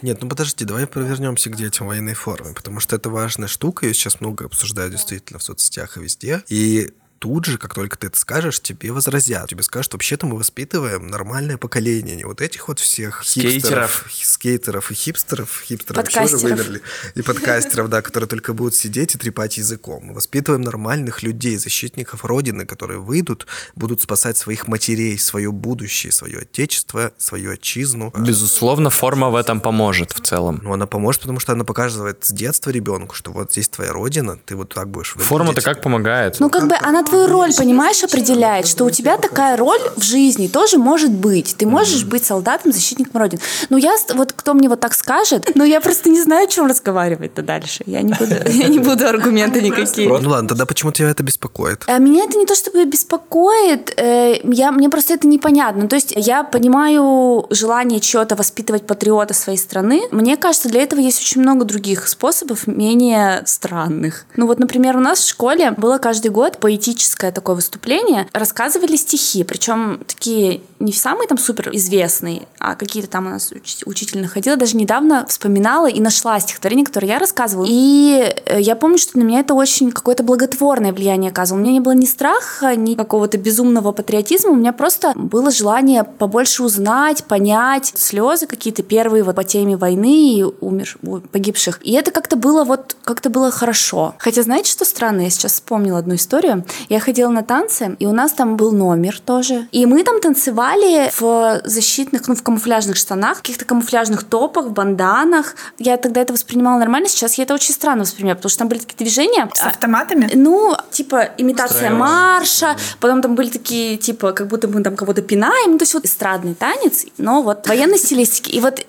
[0.02, 3.94] Нет, ну подожди, давай вернемся к детям военной форме, потому что это важная штука, ее
[3.94, 6.44] сейчас много обсуждают действительно в соцсетях и везде.
[6.48, 9.48] И тут же, как только ты это скажешь, тебе возразят.
[9.48, 13.54] Тебе скажут, вообще-то мы воспитываем нормальное поколение, не вот этих вот всех Скейтеров.
[13.54, 16.82] хипстеров, скейтеров и хипстеров, хипстеров вообще уже вымерли,
[17.14, 20.06] и подкастеров, да, которые только будут сидеть и трепать языком.
[20.06, 26.40] Мы воспитываем нормальных людей, защитников Родины, которые выйдут, будут спасать своих матерей, свое будущее, свое
[26.40, 28.12] отечество, свою отчизну.
[28.18, 30.60] Безусловно, форма в этом поможет в целом.
[30.64, 34.40] Ну, она поможет, потому что она показывает с детства ребенку, что вот здесь твоя родина,
[34.44, 35.30] ты вот так будешь выглядеть.
[35.30, 36.40] Форма-то как помогает?
[36.40, 40.48] Ну, как бы она твою роль, понимаешь, определяет, что у тебя такая роль в жизни
[40.48, 41.56] тоже может быть.
[41.58, 43.42] Ты можешь быть солдатом, защитником Родины.
[43.70, 46.68] Ну, я, вот кто мне вот так скажет, ну, я просто не знаю, о чем
[46.68, 47.84] разговаривать-то дальше.
[47.86, 50.08] Я не буду, я не буду аргументы никакие.
[50.08, 51.84] Ну ладно, тогда почему тебя это беспокоит?
[51.88, 55.88] А Меня это не то чтобы беспокоит, э, я, мне просто это непонятно.
[55.88, 60.04] То есть я понимаю желание чего-то воспитывать патриота своей страны.
[60.12, 64.26] Мне кажется, для этого есть очень много других способов, менее странных.
[64.38, 67.01] Ну вот, например, у нас в школе было каждый год поэтическое
[67.32, 68.28] такое выступление.
[68.34, 73.84] Рассказывали стихи, причем такие не самые там супер известные, а какие-то там у нас уч-
[73.86, 74.56] учитель находила.
[74.56, 77.66] Даже недавно вспоминала и нашла стихотворение, которое я рассказывала.
[77.68, 81.62] И э, я помню, что на меня это очень какое-то благотворное влияние оказывало.
[81.62, 84.52] У меня не было ни страха, ни какого-то безумного патриотизма.
[84.52, 90.38] У меня просто было желание побольше узнать, понять слезы какие-то первые вот по теме войны
[90.38, 90.98] и умер,
[91.32, 91.80] погибших.
[91.84, 94.16] И это как-то было вот как-то было хорошо.
[94.20, 95.22] Хотя знаете, что странно?
[95.22, 96.64] Я сейчас вспомнила одну историю.
[96.92, 99.66] Я ходила на танцы, и у нас там был номер тоже.
[99.72, 105.56] И мы там танцевали в защитных, ну, в камуфляжных штанах, каких-то камуфляжных топах, в банданах.
[105.78, 108.80] Я тогда это воспринимала нормально, сейчас я это очень странно воспринимаю, потому что там были
[108.80, 109.50] такие движения.
[109.54, 110.32] С а, автоматами?
[110.34, 115.72] ну, типа, имитация марша, потом там были такие, типа, как будто мы там кого-то пинаем,
[115.72, 118.50] ну, то есть вот эстрадный танец, но вот военной стилистики.
[118.50, 118.86] И вот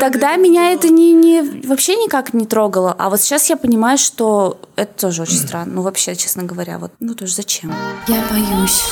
[0.00, 4.58] тогда меня это не, не, вообще никак не трогало, а вот сейчас я понимаю, что
[4.76, 5.74] это тоже очень странно.
[5.74, 7.74] Ну, вообще, честно говоря, вот, ну, тоже зачем?
[8.06, 8.84] Я боюсь.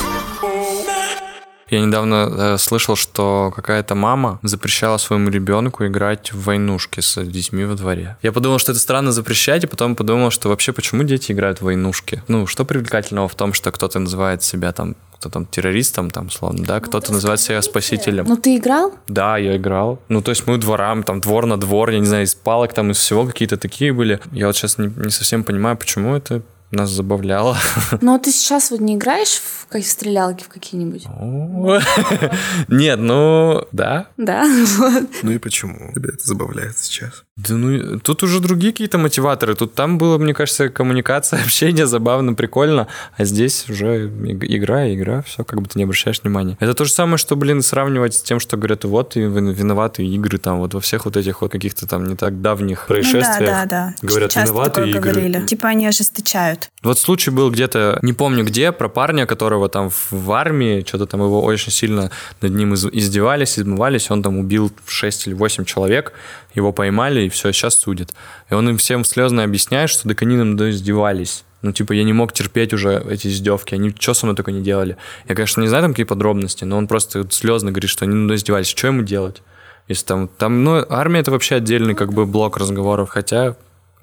[1.69, 7.65] Я недавно э, слышал, что какая-то мама запрещала своему ребенку играть в войнушки с детьми
[7.65, 8.17] во дворе.
[8.21, 11.63] Я подумал, что это странно запрещать, и потом подумал, что вообще почему дети играют в
[11.63, 12.21] войнушки?
[12.27, 16.63] Ну, что привлекательного в том, что кто-то называет себя там, кто там террористом, там, словно,
[16.63, 18.25] да, кто-то называет себя спасителем.
[18.27, 18.93] Ну, ты играл?
[19.07, 19.99] Да, я играл.
[20.07, 22.91] Ну, то есть мы дворам, там, двор на двор, я не знаю, из палок там,
[22.91, 24.19] из всего какие-то такие были.
[24.31, 26.43] Я вот сейчас не, не совсем понимаю, почему это
[26.75, 27.57] нас забавляло.
[28.01, 31.05] Но ты сейчас вот не играешь в, в стрелялки в какие-нибудь?
[32.67, 34.07] Нет, ну, да.
[34.17, 34.45] Да,
[34.77, 35.09] вот.
[35.23, 37.24] Ну и почему тебя это забавляет сейчас?
[37.37, 39.55] Да ну, тут уже другие какие-то мотиваторы.
[39.55, 42.87] Тут там было, мне кажется, коммуникация, общение, забавно, прикольно.
[43.17, 46.55] А здесь уже иг- игра, игра, все, как бы ты не обращаешь внимания.
[46.61, 50.05] Это то же самое, что, блин, сравнивать с тем, что говорят, вот, и вин- виноваты
[50.05, 53.01] игры там, вот во всех вот этих вот каких-то там не так давних Ну да,
[53.01, 53.37] происшествиях.
[53.39, 53.95] да, да.
[54.01, 55.01] Говорят, Часто виноваты такое игры.
[55.01, 55.45] говорили.
[55.45, 56.69] Типа они ожесточают.
[56.83, 61.19] Вот случай был где-то, не помню где, про парня, которого там в армии, что-то там
[61.19, 66.13] его очень сильно над ним из- издевались, измывались, он там убил 6 или 8 человек,
[66.55, 68.13] его поймали, и все, сейчас судят.
[68.49, 71.43] И он им всем слезно объясняет, что так они нам издевались.
[71.61, 73.73] Ну, типа, я не мог терпеть уже эти издевки.
[73.73, 74.97] Они что со мной только не делали.
[75.27, 78.35] Я, конечно, не знаю там какие подробности, но он просто слезно говорит, что они надо
[78.35, 78.67] издевались.
[78.67, 79.41] Что ему делать?
[79.87, 83.55] Если там, там, ну, армия это вообще отдельный как бы блок разговоров, хотя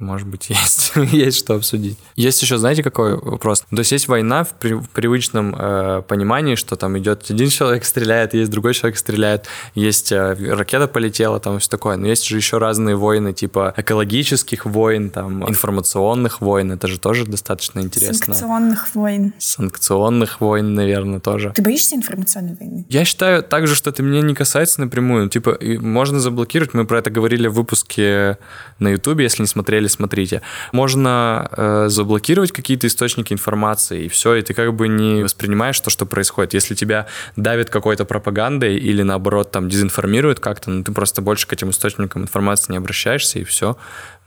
[0.03, 1.99] может быть, есть, есть что обсудить.
[2.17, 3.61] Есть еще, знаете, какой вопрос?
[3.71, 7.85] То есть есть война в, при- в привычном э, понимании, что там идет один человек
[7.85, 11.97] стреляет, есть другой человек стреляет, есть э, ракета полетела, там все такое.
[11.97, 16.73] Но есть же еще разные войны, типа экологических войн, там информационных войн.
[16.73, 18.35] Это же тоже достаточно интересно.
[18.35, 19.33] Санкционных войн.
[19.39, 21.53] Санкционных войн, наверное, тоже.
[21.55, 22.85] Ты боишься информационной войны?
[22.89, 25.29] Я считаю также, что это меня не касается напрямую.
[25.29, 26.75] Типа, можно заблокировать.
[26.75, 28.39] Мы про это говорили в выпуске
[28.79, 29.25] на Ютубе.
[29.25, 30.43] Если не смотрели, смотрите.
[30.73, 35.91] Можно э, заблокировать какие-то источники информации, и все, и ты как бы не воспринимаешь то,
[35.91, 36.55] что происходит.
[36.55, 41.53] Если тебя давит какой-то пропагандой или, наоборот, там, дезинформирует как-то, ну, ты просто больше к
[41.53, 43.77] этим источникам информации не обращаешься, и все.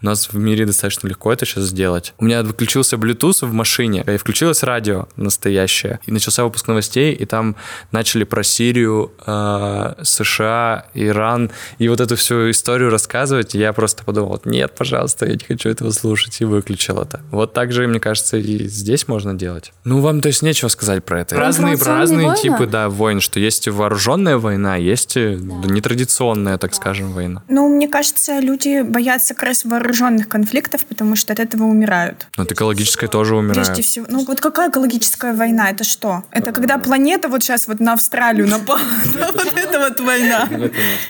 [0.06, 2.14] У нас в мире достаточно легко это сейчас сделать.
[2.20, 6.00] У меня выключился Bluetooth в машине, и включилось радио настоящее.
[6.06, 7.56] И начался выпуск новостей, и там
[7.92, 13.56] начали про Сирию, э, США, Иран, и вот эту всю историю рассказывать.
[13.56, 17.22] И я просто подумал, нет, пожалуйста, я не хочу этого слушать, и выключил это.
[17.32, 19.74] Вот так же, мне кажется, и здесь можно делать.
[19.86, 21.34] Ну, вам, то есть, нечего сказать про это.
[21.34, 22.42] Про Разные, про разные войны?
[22.44, 27.42] типы, да, войн, что есть вооруженная война, есть э, нетрадиционная, так скажем, война.
[27.50, 29.66] Ну, мне кажется, люди боятся как раз
[29.96, 32.28] вооруженных конфликтов, потому что от этого умирают.
[32.38, 33.68] Но от экологической тоже умирают.
[33.68, 34.06] Прежде всего.
[34.10, 35.70] Ну, вот какая экологическая война?
[35.70, 36.24] Это что?
[36.32, 38.80] Это когда планета вот сейчас вот на Австралию напала.
[39.36, 40.48] Вот это вот война.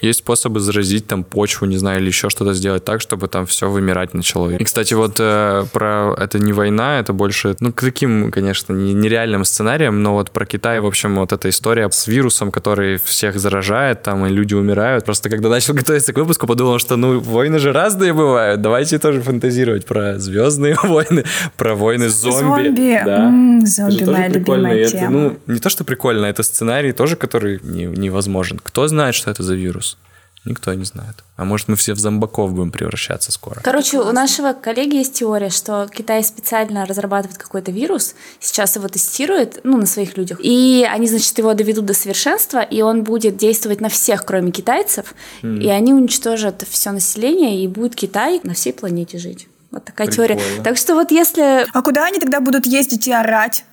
[0.02, 3.69] Есть способы заразить там почву, не знаю, или еще что-то сделать так, чтобы там все
[3.69, 4.50] вымирать начало.
[4.50, 8.93] И, кстати, вот э, про это не война, это больше, ну, к таким, конечно, не-
[8.93, 13.39] нереальным сценариям, но вот про Китай, в общем, вот эта история с вирусом, который всех
[13.39, 15.06] заражает, там, и люди умирают.
[15.06, 19.21] Просто когда начал готовиться к выпуску, подумал, что, ну, войны же разные бывают, давайте тоже
[19.21, 21.23] фантазировать про звездные войны,
[21.58, 22.63] про войны зомби.
[22.67, 23.01] Зомби.
[23.06, 23.25] Да.
[23.28, 25.10] М, Это Зомби тоже моя прикольно, любимая это, тема.
[25.12, 28.60] ну, не то, что прикольно, это сценарий тоже, который не- невозможен.
[28.63, 29.97] Кто знает, что это за вирус?
[30.45, 31.23] Никто не знает.
[31.38, 33.62] А может, мы все в зомбаков будем превращаться скоро?
[33.62, 39.62] Короче, у нашего коллеги есть теория, что Китай специально разрабатывает какой-то вирус, сейчас его тестирует,
[39.63, 43.81] ну, на своих людях, и они, значит, его доведут до совершенства, и он будет действовать
[43.81, 49.17] на всех, кроме китайцев, и они уничтожат все население, и будет Китай на всей планете
[49.17, 49.47] жить.
[49.71, 50.36] Вот такая теория.
[50.36, 50.63] Прикольно.
[50.63, 51.67] Так что вот если...
[51.73, 53.65] А куда они тогда будут ездить и орать?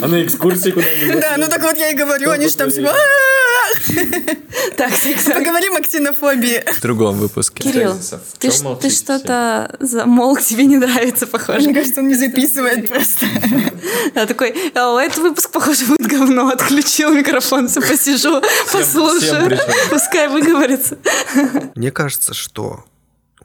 [0.00, 1.20] А на экскурсии куда-нибудь?
[1.20, 2.82] Да, ну так вот я и говорю, они же там все...
[4.76, 4.92] Так,
[5.34, 6.64] Поговорим о ксенофобии.
[6.72, 7.62] В другом выпуске.
[7.62, 7.98] Кирилл,
[8.80, 11.60] ты, что-то замолк, тебе не нравится, похоже.
[11.60, 13.26] Мне кажется, он не записывает просто.
[14.14, 16.48] Я такой, «О, этот выпуск, похоже, будет говно.
[16.48, 18.40] Отключил микрофон, все посижу,
[18.72, 19.58] послушаю.
[19.90, 20.98] Пускай выговорится.
[21.74, 22.84] Мне кажется, что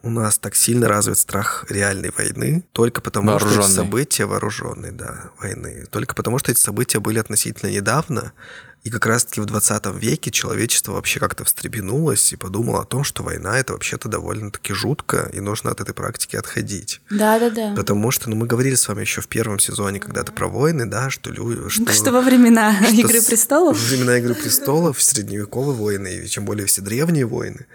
[0.02, 5.30] у нас так сильно развит страх реальной войны только потому, что эти события вооруженной, да,
[5.38, 8.32] войны, только потому, что эти события были относительно недавно,
[8.84, 13.22] и как раз-таки в 20 веке человечество вообще как-то встрепенулось и подумало о том, что
[13.22, 17.00] война это вообще-то довольно-таки жутко, и нужно от этой практики отходить.
[17.08, 17.74] Да-да-да.
[17.76, 21.10] Потому что, ну, мы говорили с вами еще в первом сезоне когда-то про войны, да,
[21.10, 21.68] что люди...
[21.68, 26.44] Что, Что во времена что Игры престолов Во времена Игры престолов, средневековые войны, и тем
[26.44, 27.66] более все древние войны,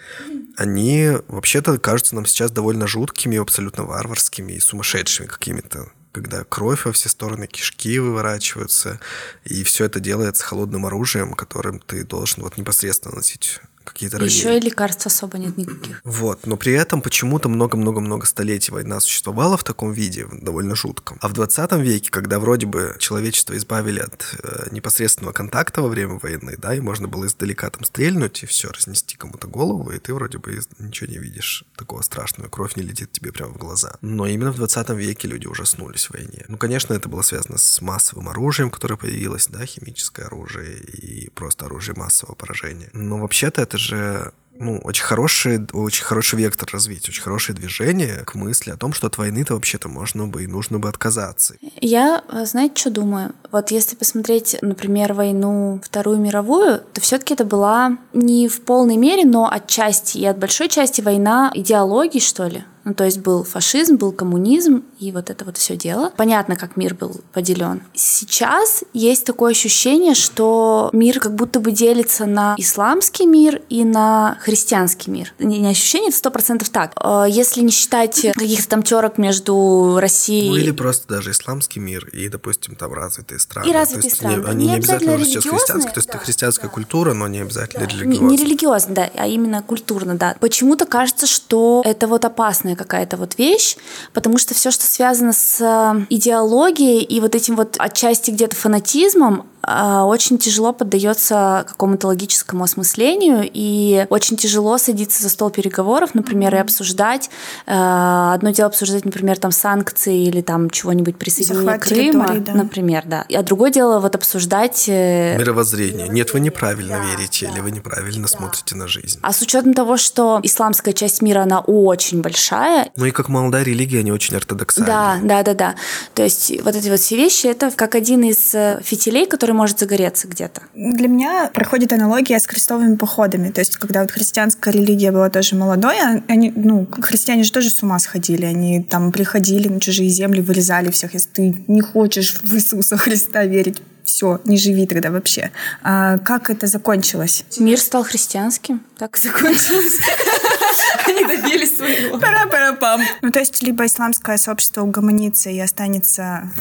[0.58, 5.90] они вообще-то кажутся нам сейчас довольно жуткими, абсолютно варварскими и сумасшедшими какими-то
[6.22, 9.00] когда кровь во все стороны, кишки выворачиваются,
[9.46, 14.38] и все это делается холодным оружием, которым ты должен вот непосредственно носить какие-то ранения.
[14.38, 16.02] еще и лекарств особо нет никаких.
[16.04, 21.18] Вот, но при этом почему-то много-много-много столетий война существовала в таком виде, довольно жутком.
[21.22, 26.20] А в 20 веке, когда вроде бы человечество избавили от э, непосредственного контакта во время
[26.20, 30.14] войны, да, и можно было издалека там стрельнуть и все, разнести кому-то голову, и ты
[30.14, 33.96] вроде бы ничего не видишь такого страшного, кровь не летит тебе прямо в глаза.
[34.02, 36.46] Но именно в 20 веке люди ужаснулись в войне.
[36.48, 41.66] Ну, конечно, это было связано с массовым оружием, которое появилось, да, химическое оружие и просто
[41.66, 42.90] оружие массового поражения.
[42.94, 48.36] Но вообще-то это же ну, очень хороший, очень хороший вектор развития, очень хорошее движение к
[48.36, 51.56] мысли о том, что от войны-то вообще-то можно бы и нужно бы отказаться.
[51.80, 53.34] Я, э, знаете, что думаю?
[53.52, 59.26] Вот если посмотреть, например, войну Вторую мировую, то все-таки это была не в полной мере,
[59.26, 62.64] но отчасти и от большой части война идеологий, что ли.
[62.88, 66.14] Ну, то есть был фашизм, был коммунизм и вот это вот все дело.
[66.16, 67.82] Понятно, как мир был поделен.
[67.94, 74.38] Сейчас есть такое ощущение, что мир как будто бы делится на исламский мир и на
[74.40, 75.34] христианский мир.
[75.38, 76.94] Не, не ощущение, это сто процентов так.
[77.04, 80.50] Э, Если не считать каких-то там терок между Россией...
[80.50, 83.68] Ну или просто даже исламский мир и, допустим, там развитые страны.
[83.70, 84.36] И развитые То есть страны.
[84.38, 85.94] не- они Не не обязательно обязательно сейчас христианские.
[85.94, 88.30] То есть это да, христианская культура, но не обязательно Не, религиозная.
[88.30, 90.38] не религиозно, да, а именно культурно, да.
[90.40, 93.76] Почему-то кажется, что это вот опасная какая-то вот вещь,
[94.14, 99.46] потому что все, что связано с э, идеологией и вот этим вот отчасти где-то фанатизмом,
[99.70, 106.56] а, очень тяжело поддается какому-то логическому осмыслению, и очень тяжело садиться за стол переговоров, например,
[106.56, 107.30] и обсуждать.
[107.66, 112.54] Э, Одно дело обсуждать, например, там санкции или там чего-нибудь присоединения Захват Крыма, да.
[112.54, 113.26] например, да.
[113.30, 116.08] А другое дело вот обсуждать э, Мировоззрение.
[116.08, 119.20] Нет, вы неправильно верите или вы неправильно смотрите на жизнь.
[119.22, 123.64] А с учетом того, что исламская часть мира, она очень большая, Ну и как молодая
[123.64, 124.88] религия, они очень ортодоксальны.
[124.88, 125.76] да, да, да, да.
[126.14, 129.80] То есть вот эти вот все вещи, это как один из э, фитилей, который может
[129.80, 130.62] загореться где-то.
[130.76, 133.50] Для меня проходит аналогия с крестовыми походами.
[133.52, 137.70] То есть, когда вот христианская религия была тоже молодой, а- они, ну, христиане же тоже
[137.70, 138.46] с ума сходили.
[138.46, 141.14] Они там приходили на чужие земли, вырезали всех.
[141.14, 145.52] Если ты не хочешь в Иисуса Христа верить, все, не живи тогда вообще.
[145.84, 147.44] А как это закончилось?
[147.58, 149.98] Мир стал христианским, так и закончилось.
[151.10, 152.18] Они добились своего.
[152.20, 153.02] Пара-пара-пам.
[153.22, 156.52] Ну, то есть, либо исламское сообщество угомонится и останется...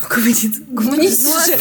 [0.68, 1.59] Гуманитически.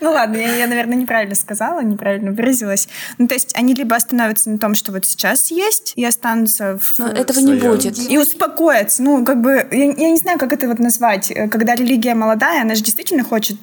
[0.00, 2.88] Ну ладно, я, я, наверное, неправильно сказала, неправильно выразилась.
[3.18, 7.00] Ну, то есть они либо остановятся на том, что вот сейчас есть, и останутся в...
[7.00, 7.98] Этого не будет.
[8.10, 9.02] И успокоятся.
[9.02, 11.30] Ну, как бы, я, не знаю, как это вот назвать.
[11.30, 13.56] Э, Когда религия молодая, она же действительно хочет...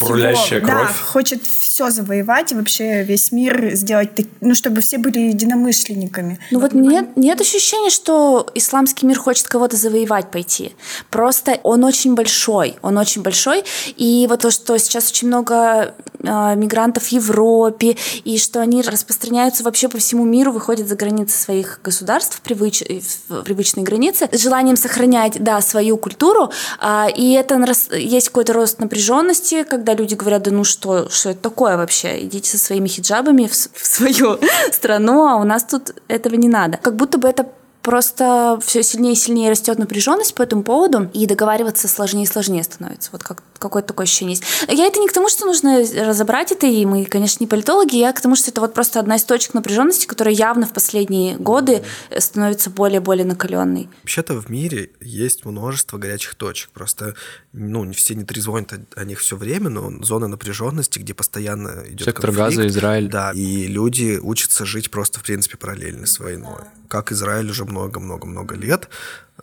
[0.00, 1.00] Бурлящая Да, кровь.
[1.00, 4.10] хочет все завоевать и вообще весь мир сделать,
[4.40, 6.38] ну, чтобы все были единомышленниками.
[6.50, 7.40] Ну вот нет, нет
[7.74, 10.74] ощущения, что исламский мир хочет кого-то завоевать пойти.
[11.10, 13.64] Просто он очень большой, он очень большой.
[13.96, 19.64] И вот то, что сейчас очень много э, мигрантов в Европе, и что они распространяются
[19.64, 24.76] вообще по всему миру, выходят за границы своих государств, привыч- в привычные границы, с желанием
[24.76, 26.50] сохранять, да, свою культуру.
[26.78, 27.54] А, и это
[27.92, 32.24] есть какой-то рост напряженности, когда люди говорят, да ну что, что это такое вообще?
[32.24, 34.38] Идите со своими хиджабами в, в свою
[34.72, 36.78] страну, а у нас тут этого не надо.
[36.78, 37.46] Как будто бы это
[37.84, 42.64] просто все сильнее и сильнее растет напряженность по этому поводу, и договариваться сложнее и сложнее
[42.64, 43.10] становится.
[43.12, 44.44] Вот как, какое-то такое ощущение есть.
[44.68, 48.12] Я это не к тому, что нужно разобрать это, и мы, конечно, не политологи, я
[48.12, 51.82] к тому, что это вот просто одна из точек напряженности, которая явно в последние годы
[52.18, 53.88] становится более-более накаленной.
[54.02, 56.70] Вообще-то в мире есть множество горячих точек.
[56.70, 57.14] Просто,
[57.52, 61.84] ну, не все не трезвонят о, о них все время, но зона напряженности, где постоянно
[61.86, 62.56] идет Сектор конфликт.
[62.56, 63.08] Газа, Израиль.
[63.08, 66.62] Да, и люди учатся жить просто, в принципе, параллельно с войной.
[66.88, 68.88] Как Израиль уже много-много-много лет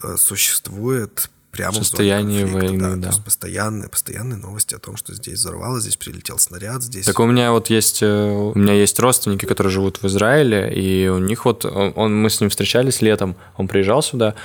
[0.01, 2.95] э, существует прямо Состояние войны, да.
[2.95, 3.01] да.
[3.01, 7.05] То есть постоянные, постоянные новости о том, что здесь взорвалось, здесь прилетел снаряд, здесь...
[7.05, 11.09] Так у меня вот есть, э, у меня есть родственники, которые живут в Израиле, и
[11.09, 14.35] у них вот, он, он- мы с ним встречались летом, он приезжал сюда,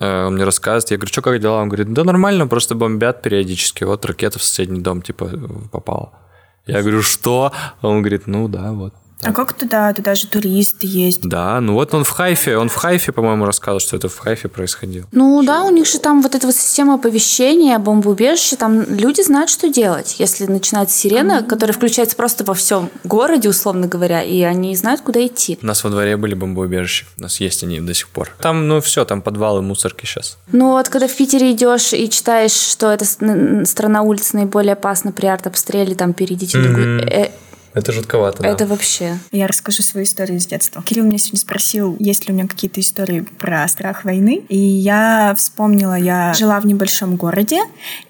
[0.00, 1.62] э, он мне рассказывает, я говорю, что, как дела?
[1.62, 5.30] Он говорит, да нормально, просто бомбят периодически, вот ракета в соседний дом, типа,
[5.70, 6.18] попала.
[6.66, 7.52] Я говорю, что?
[7.80, 8.92] Он говорит, ну да, вот.
[9.22, 9.92] А как туда?
[9.94, 11.22] Туда же туристы есть.
[11.22, 14.48] Да, ну вот он в Хайфе, он в Хайфе, по-моему, рассказывал, что это в Хайфе
[14.48, 15.06] происходило.
[15.12, 19.50] Ну да, у них же там вот эта вот система оповещения, бомбоубежища, там люди знают,
[19.50, 20.16] что делать.
[20.18, 25.24] Если начинается сирена, которая включается просто во всем городе, условно говоря, и они знают, куда
[25.26, 25.58] идти.
[25.62, 28.30] У нас во дворе были бомбоубежища, у нас есть они до сих пор.
[28.40, 30.36] Там, ну все, там подвалы, мусорки сейчас.
[30.52, 35.26] Ну вот, когда в Питере идешь и читаешь, что эта страна улиц наиболее опасна при
[35.26, 37.30] артобстреле, там перейдите в другую...
[37.76, 38.48] Это жутковато, да.
[38.48, 39.18] Это вообще...
[39.32, 40.82] Я расскажу свою историю с детства.
[40.82, 44.42] Кирилл меня сегодня спросил, есть ли у меня какие-то истории про страх войны.
[44.48, 47.60] И я вспомнила, я жила в небольшом городе,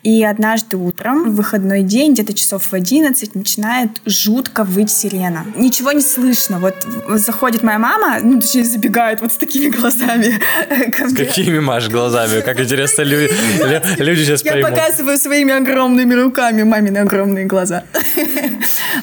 [0.04, 5.44] и однажды утром, в выходной день, где-то часов в 11, начинает жутко выть сирена.
[5.56, 6.60] Ничего не слышно.
[6.60, 6.86] Вот
[7.18, 10.38] заходит моя мама, ну, точнее, забегает вот с такими глазами
[10.92, 12.40] ко С какими, Маш, глазами?
[12.40, 13.32] Как интересно, люди,
[13.64, 14.70] лю- люди сейчас Я поймут.
[14.70, 17.82] показываю своими огромными руками мамины огромные глаза.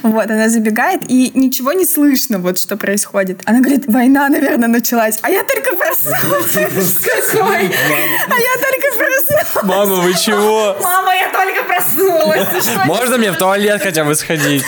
[0.02, 3.42] Вот, она забегает, и ничего не слышно, вот что происходит.
[3.46, 5.20] Она говорит, война, наверное, началась.
[5.22, 6.54] А я только проснулась.
[6.54, 7.72] Какой?
[8.28, 9.64] А я только проснулась.
[9.64, 10.78] Мама, вы чего?
[10.82, 12.48] Мама, я только проснулась.
[12.86, 14.64] Можно мне в туалет хотя бы сходить?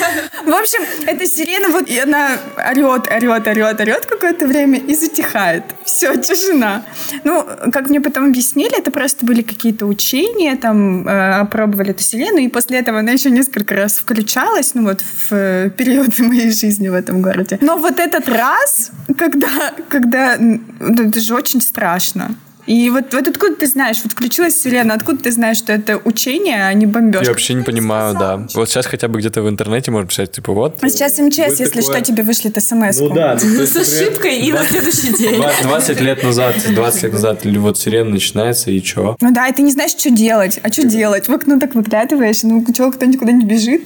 [0.46, 5.64] В общем, эта сирена, вот и она орет, орет, орет, орет какое-то время и затихает.
[5.86, 6.84] Все, тишина.
[7.24, 12.38] Ну, как мне потом объяснили, это просто были какие-то учения, там э, опробовали эту сирену,
[12.38, 16.90] и после этого она еще несколько раз включалась, ну вот в э, период моей жизни
[16.90, 17.58] в этом городе.
[17.62, 22.36] Но вот этот раз, когда, когда м, это же очень страшно.
[22.66, 26.66] И вот, вот откуда ты знаешь, вот включилась вселенная, откуда ты знаешь, что это учение,
[26.66, 27.26] а не бомбежка?
[27.26, 28.48] Я вообще не понимаю, да.
[28.54, 30.78] Вот сейчас хотя бы где-то в интернете можно писать, типа, вот.
[30.82, 33.38] А сейчас МЧС, если что, тебе вышлет смс Ну да.
[33.38, 35.44] С ошибкой и на следующий день.
[35.64, 39.16] 20 лет назад, 20 лет назад, или вот сирена начинается, и чё?
[39.22, 40.60] Ну да, и ты не знаешь, что делать.
[40.64, 41.28] А что делать?
[41.28, 43.84] В окно так выглядываешь, ну что, кто никуда не бежит?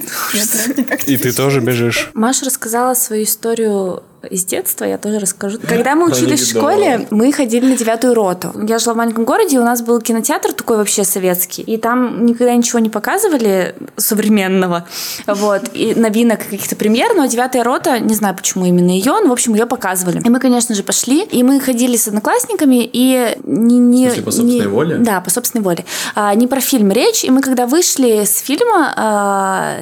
[1.06, 2.10] И ты тоже бежишь.
[2.14, 5.58] Маша рассказала свою историю из детства, я тоже расскажу.
[5.66, 8.52] Когда мы учились в школе, мы ходили на девятую роту.
[8.66, 11.62] Я жила в маленьком городе, и у нас был кинотеатр такой вообще советский.
[11.62, 14.86] И там никогда ничего не показывали современного.
[15.26, 15.70] Вот.
[15.72, 19.54] И новинок каких-то премьер, но девятая рота, не знаю, почему именно ее, но, в общем,
[19.54, 20.20] ее показывали.
[20.24, 21.22] И мы, конечно же, пошли.
[21.22, 23.78] И мы ходили с одноклассниками, и не...
[23.78, 24.96] не В смысле, по собственной не- воле?
[24.98, 25.84] Да, по собственной воле.
[26.14, 27.24] А, не про фильм речь.
[27.24, 29.76] И мы, когда вышли с фильма, а,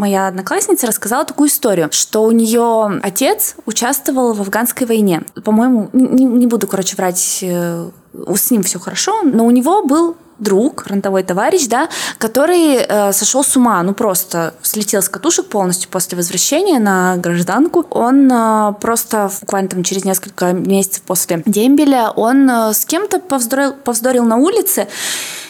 [0.00, 5.22] моя одноклассница рассказала такую историю, что у нее отец участвовал в афганской войне.
[5.44, 7.90] По-моему, не, не буду, короче, врать, э,
[8.34, 11.88] с ним все хорошо, но у него был друг, фронтовой товарищ, да,
[12.18, 17.86] который э, сошел с ума, ну просто слетел с катушек полностью после возвращения на гражданку.
[17.90, 23.74] Он э, просто буквально там через несколько месяцев после дембеля, он э, с кем-то повздорил,
[23.74, 24.88] повздорил на улице,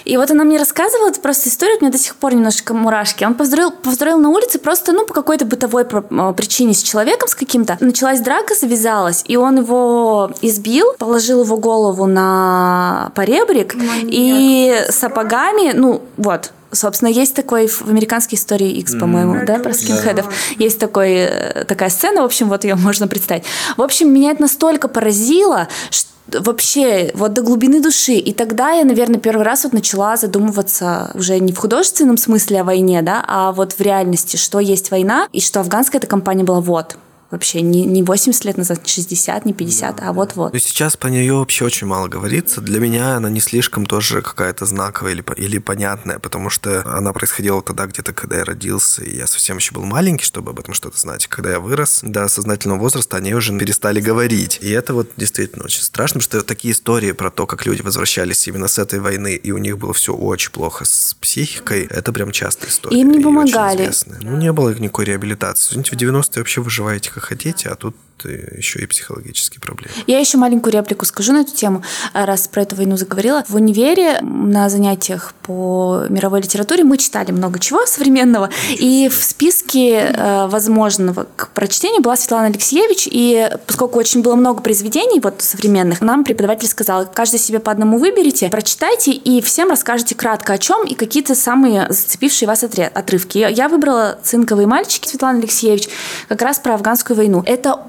[0.05, 3.25] и вот она мне рассказывала эту просто историю, у меня до сих пор немножко мурашки.
[3.25, 7.35] Он повздорил, повздорил на улице просто, ну, по какой-то бытовой э, причине с человеком, с
[7.35, 7.77] каким-то.
[7.81, 16.03] Началась драка, завязалась, и он его избил, положил его голову на поребрик, и сапогами, ну,
[16.17, 20.33] вот, Собственно, есть такой в американской истории X, по-моему, да, про скинхедов.
[20.57, 23.43] Есть такой, э, такая сцена, в общем, вот ее можно представить.
[23.77, 28.13] В общем, меня это настолько поразило, что вообще вот до глубины души.
[28.13, 32.65] И тогда я, наверное, первый раз вот начала задумываться уже не в художественном смысле о
[32.65, 36.61] войне, да, а вот в реальности, что есть война, и что афганская эта компания была
[36.61, 36.97] вот.
[37.31, 40.53] Вообще не, не 80 лет назад, не 60, не 50, а вот-вот.
[40.53, 42.61] Ну, сейчас по нее вообще очень мало говорится.
[42.61, 47.63] Для меня она не слишком тоже какая-то знаковая или, или понятная, потому что она происходила
[47.63, 50.99] тогда где-то, когда я родился, и я совсем еще был маленький, чтобы об этом что-то
[50.99, 51.29] знать.
[51.29, 54.59] Когда я вырос до сознательного возраста, они уже перестали говорить.
[54.61, 58.49] И это вот действительно очень страшно, потому что такие истории про то, как люди возвращались
[58.49, 62.33] именно с этой войны, и у них было все очень плохо с психикой, это прям
[62.33, 62.99] частая история.
[62.99, 63.91] Им не помогали.
[64.21, 65.71] Ну, не было никакой реабилитации.
[65.71, 67.95] Извините, в 90-е вообще выживаете как хотите, а тут
[68.25, 69.93] э, еще и психологические проблемы.
[70.07, 73.45] Я еще маленькую реплику скажу на эту тему, а, раз про эту войну заговорила.
[73.49, 80.13] В универе на занятиях по мировой литературе мы читали много чего современного, и в списке
[80.13, 86.01] э, возможного к прочтению была Светлана Алексеевич, и поскольку очень было много произведений вот современных,
[86.01, 90.87] нам преподаватель сказал, каждый себе по одному выберите, прочитайте и всем расскажите кратко о чем
[90.87, 93.39] и какие-то самые зацепившие вас отрывки.
[93.39, 95.89] Я- выбрала «Цинковые мальчики» Светланы Алексеевич
[96.29, 97.43] как раз про афганскую войну.
[97.47, 97.81] Это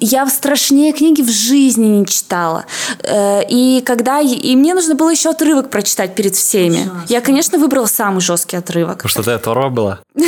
[0.00, 2.64] я страшнее книги в жизни не читала.
[3.02, 6.90] Э, И когда и мне нужно было еще отрывок прочитать перед всеми.
[7.08, 8.96] Я, конечно, выбрала самый жесткий отрывок.
[9.02, 9.98] Потому что ты оторва была.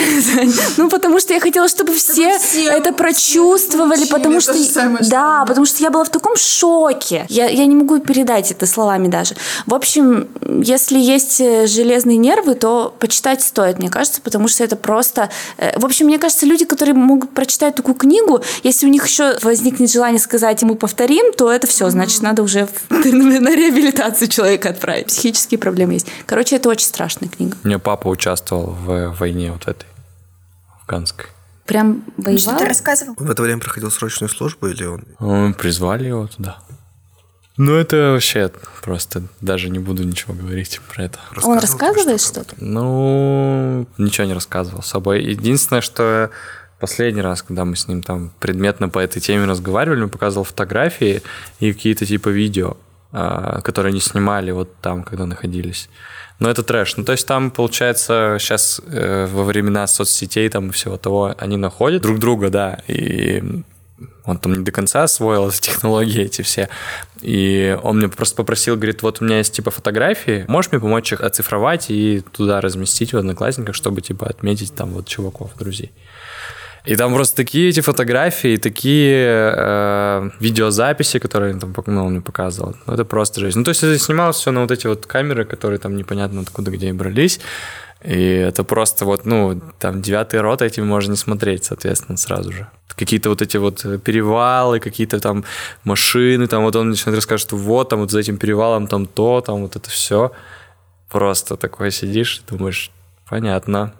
[0.76, 4.52] Ну, потому что я хотела, чтобы все это прочувствовали, потому что...
[5.10, 7.26] Да, потому что я была в таком шоке.
[7.28, 9.34] Я, я не могу передать это словами даже.
[9.66, 10.28] В общем,
[10.62, 15.30] если есть э, железные нервы, то почитать стоит, мне кажется, потому что это просто...
[15.58, 19.38] э, В общем, мне кажется, люди, которые могут прочитать такую книгу, если у них еще
[19.62, 25.06] возникнет желание сказать, мы повторим, то это все, значит, надо уже на реабилитацию человека отправить.
[25.06, 26.08] Психические проблемы есть.
[26.26, 27.56] Короче, это очень страшная книга.
[27.62, 29.86] У меня папа участвовал в войне вот этой
[30.80, 31.26] афганской.
[31.64, 32.64] Прям Что ты воевал?
[32.66, 33.14] рассказывал?
[33.18, 35.04] Он в это время проходил срочную службу или он...
[35.20, 36.58] Мы призвали его туда.
[37.56, 38.50] Ну, это вообще
[38.82, 41.20] просто даже не буду ничего говорить про это.
[41.44, 42.56] Он рассказывает что-то?
[42.56, 42.64] что-то?
[42.64, 45.22] Ну, ничего не рассказывал с собой.
[45.22, 46.30] Единственное, что
[46.82, 51.22] последний раз, когда мы с ним там предметно по этой теме разговаривали, он показывал фотографии
[51.60, 52.76] и какие-то типа видео,
[53.12, 55.88] а, которые они снимали вот там, когда находились.
[56.40, 56.96] Но это трэш.
[56.96, 62.02] Ну, то есть там, получается, сейчас во времена соцсетей там и всего того, они находят
[62.02, 63.62] друг друга, да, и
[64.24, 66.68] он там не до конца освоил эти технологии эти все.
[67.20, 71.12] И он мне просто попросил, говорит, вот у меня есть типа фотографии, можешь мне помочь
[71.12, 75.92] их оцифровать и туда разместить в Одноклассниках, чтобы типа отметить там вот чуваков, друзей.
[76.84, 82.74] И там просто такие эти фотографии, такие э, видеозаписи, которые там, ну, он мне показывал.
[82.86, 83.58] Ну, это просто жизнь.
[83.58, 86.72] Ну, то есть это снималось все на вот эти вот камеры, которые там непонятно откуда,
[86.72, 87.40] где и брались.
[88.02, 92.66] И это просто вот, ну, там девятый рот этим можно не смотреть, соответственно, сразу же.
[92.96, 95.44] Какие-то вот эти вот перевалы, какие-то там
[95.84, 99.40] машины, там вот он начинает рассказывать, что вот там вот за этим перевалом там то,
[99.40, 100.32] там вот это все.
[101.08, 102.90] Просто такое сидишь и думаешь,
[103.28, 103.92] понятно.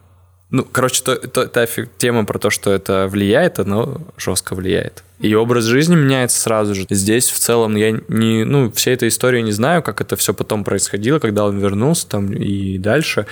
[0.52, 5.02] Ну, короче, то, то, та тема про то, что это влияет, оно жестко влияет.
[5.18, 6.86] И образ жизни меняется сразу же.
[6.90, 10.62] Здесь в целом я не, ну, всей этой истории не знаю, как это все потом
[10.62, 13.26] происходило, когда он вернулся там и дальше.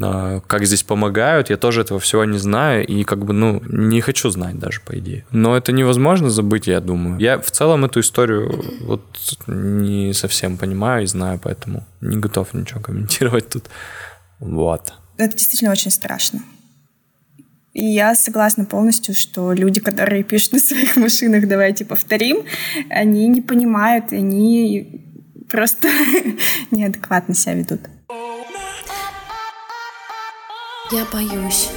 [0.00, 4.00] А, Как здесь помогают, я тоже этого всего не знаю и как бы, ну, не
[4.00, 5.24] хочу знать даже, по идее.
[5.32, 7.18] Но это невозможно забыть, я думаю.
[7.18, 9.02] Я в целом эту историю вот
[9.48, 13.64] не совсем понимаю и знаю, поэтому не готов ничего комментировать тут.
[14.38, 14.92] Вот.
[15.16, 16.40] Это действительно очень страшно.
[17.80, 22.44] И я согласна полностью, что люди, которые пишут на своих машинах «давайте повторим»,
[22.90, 25.02] они не понимают, они
[25.48, 25.88] просто
[26.70, 27.80] неадекватно себя ведут.
[30.92, 31.70] Я боюсь.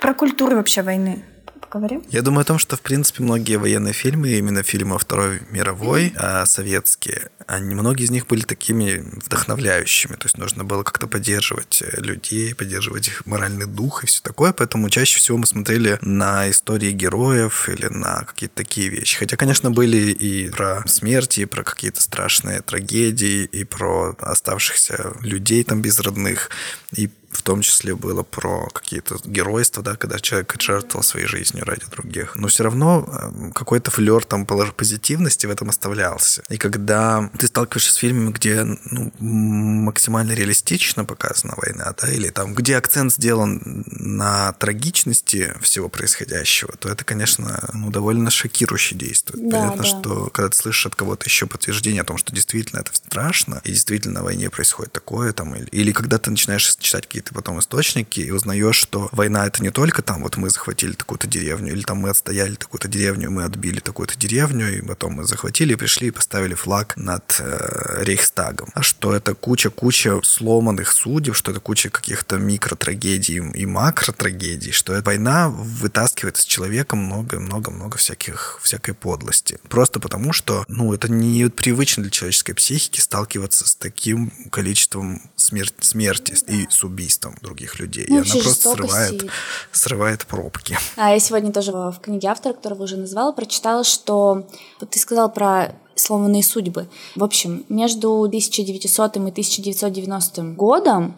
[0.00, 1.22] Про культуру вообще войны
[1.70, 2.02] поговорим?
[2.10, 6.44] Я думаю о том, что, в принципе, многие военные фильмы, именно фильмы Второй мировой, а,
[6.46, 10.14] советские, они, многие из них были такими вдохновляющими.
[10.14, 14.52] То есть нужно было как-то поддерживать э, людей, поддерживать их моральный дух и все такое.
[14.52, 19.16] Поэтому чаще всего мы смотрели на истории героев или на какие-то такие вещи.
[19.16, 25.64] Хотя, конечно, были и про смерти, и про какие-то страшные трагедии, и про оставшихся людей
[25.64, 26.50] там без родных,
[26.92, 31.84] и в том числе было про какие-то геройства, да, когда человек жертвовал своей жизнью ради
[31.90, 32.36] других.
[32.36, 36.42] Но все равно э, какой-то флер там позитивности в этом оставлялся.
[36.48, 42.54] И когда ты сталкиваешься с фильмами, где ну, максимально реалистично показана война, да, или там,
[42.54, 49.48] где акцент сделан на трагичности всего происходящего, то это, конечно, ну, довольно шокирующе действует.
[49.48, 49.88] Да, Понятно, да.
[49.88, 53.70] что когда ты слышишь от кого-то еще подтверждение о том, что действительно это страшно, и
[53.70, 58.20] действительно на войне происходит такое, там, или, или когда ты начинаешь читать какие-то потом источники
[58.20, 61.98] и узнаешь, что война это не только там, вот мы захватили такую-то деревню, или там
[61.98, 66.54] мы отстояли такую-то деревню, мы отбили такую-то деревню, и потом мы захватили, пришли и поставили
[66.54, 68.70] флаг над э, Рейхстагом.
[68.74, 75.04] А что это куча-куча сломанных судеб, что это куча каких-то микротрагедий и макротрагедий, что эта
[75.04, 79.58] война вытаскивает из человека много-много-много всяких, всякой подлости.
[79.68, 85.72] Просто потому, что, ну, это не привычно для человеческой психики сталкиваться с таким количеством смер-
[85.80, 88.06] смерти и с убийством других людей.
[88.08, 89.30] Ну, и она просто срывает,
[89.72, 90.78] срывает пробки.
[90.96, 94.46] А я сегодня тоже в в книге автора, которого уже назвала, прочитала, что
[94.80, 96.88] вот ты сказал про сломанные судьбы.
[97.16, 101.16] В общем, между 1900 и 1990 годом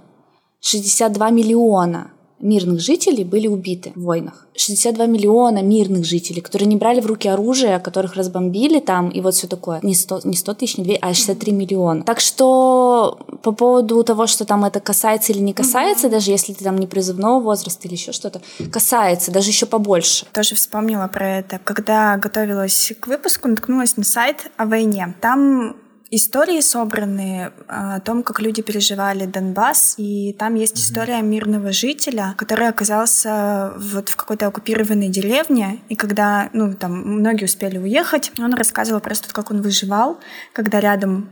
[0.61, 2.11] 62 миллиона
[2.43, 4.47] мирных жителей были убиты в войнах.
[4.55, 9.35] 62 миллиона мирных жителей, которые не брали в руки оружие, которых разбомбили там, и вот
[9.35, 9.81] все такое.
[9.83, 12.05] Не 100, не 100 тысяч, не 2, а 63 миллиона.
[12.05, 16.65] Так что по поводу того, что там это касается или не касается, даже если ты
[16.65, 20.27] там не призывного возраста или еще что-то, касается, даже еще побольше.
[20.33, 21.61] Тоже вспомнила про это.
[21.65, 25.15] Когда готовилась к выпуску, наткнулась на сайт о войне.
[25.21, 25.77] Там
[26.13, 32.35] истории собраны а, о том, как люди переживали Донбасс, и там есть история мирного жителя,
[32.37, 38.53] который оказался вот в какой-то оккупированной деревне, и когда, ну, там, многие успели уехать, он
[38.55, 40.21] рассказывал просто, как он выживал,
[40.53, 41.31] когда рядом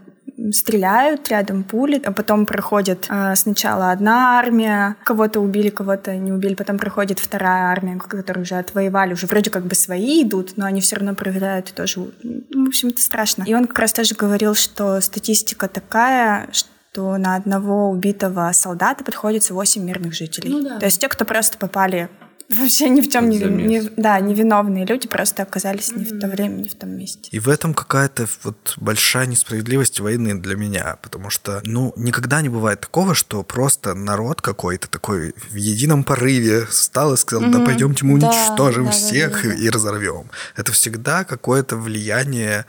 [0.52, 6.54] стреляют, рядом пули, а потом проходит а, сначала одна армия, кого-то убили, кого-то не убили,
[6.54, 10.80] потом проходит вторая армия, которые уже отвоевали, уже вроде как бы свои идут, но они
[10.80, 13.44] все равно проверяют и тоже, ну, в общем, это страшно.
[13.46, 19.54] И он как раз тоже говорил, что статистика такая, что на одного убитого солдата приходится
[19.54, 20.50] 8 мирных жителей.
[20.50, 20.78] Ну да.
[20.78, 22.08] То есть те, кто просто попали
[22.56, 26.56] вообще ни в чем не, не- да, невиновные люди просто оказались не в то время,
[26.56, 27.28] не в том месте.
[27.30, 32.48] И в этом какая-то вот большая несправедливость войны для меня, потому что, ну, никогда не
[32.48, 37.64] бывает такого, что просто народ какой-то такой в едином порыве встал и сказал, да Мгм.
[37.66, 39.54] пойдемте мы Да, уничтожим да, да, всех да, да.
[39.54, 40.30] и разорвем.
[40.56, 42.66] Это всегда какое-то влияние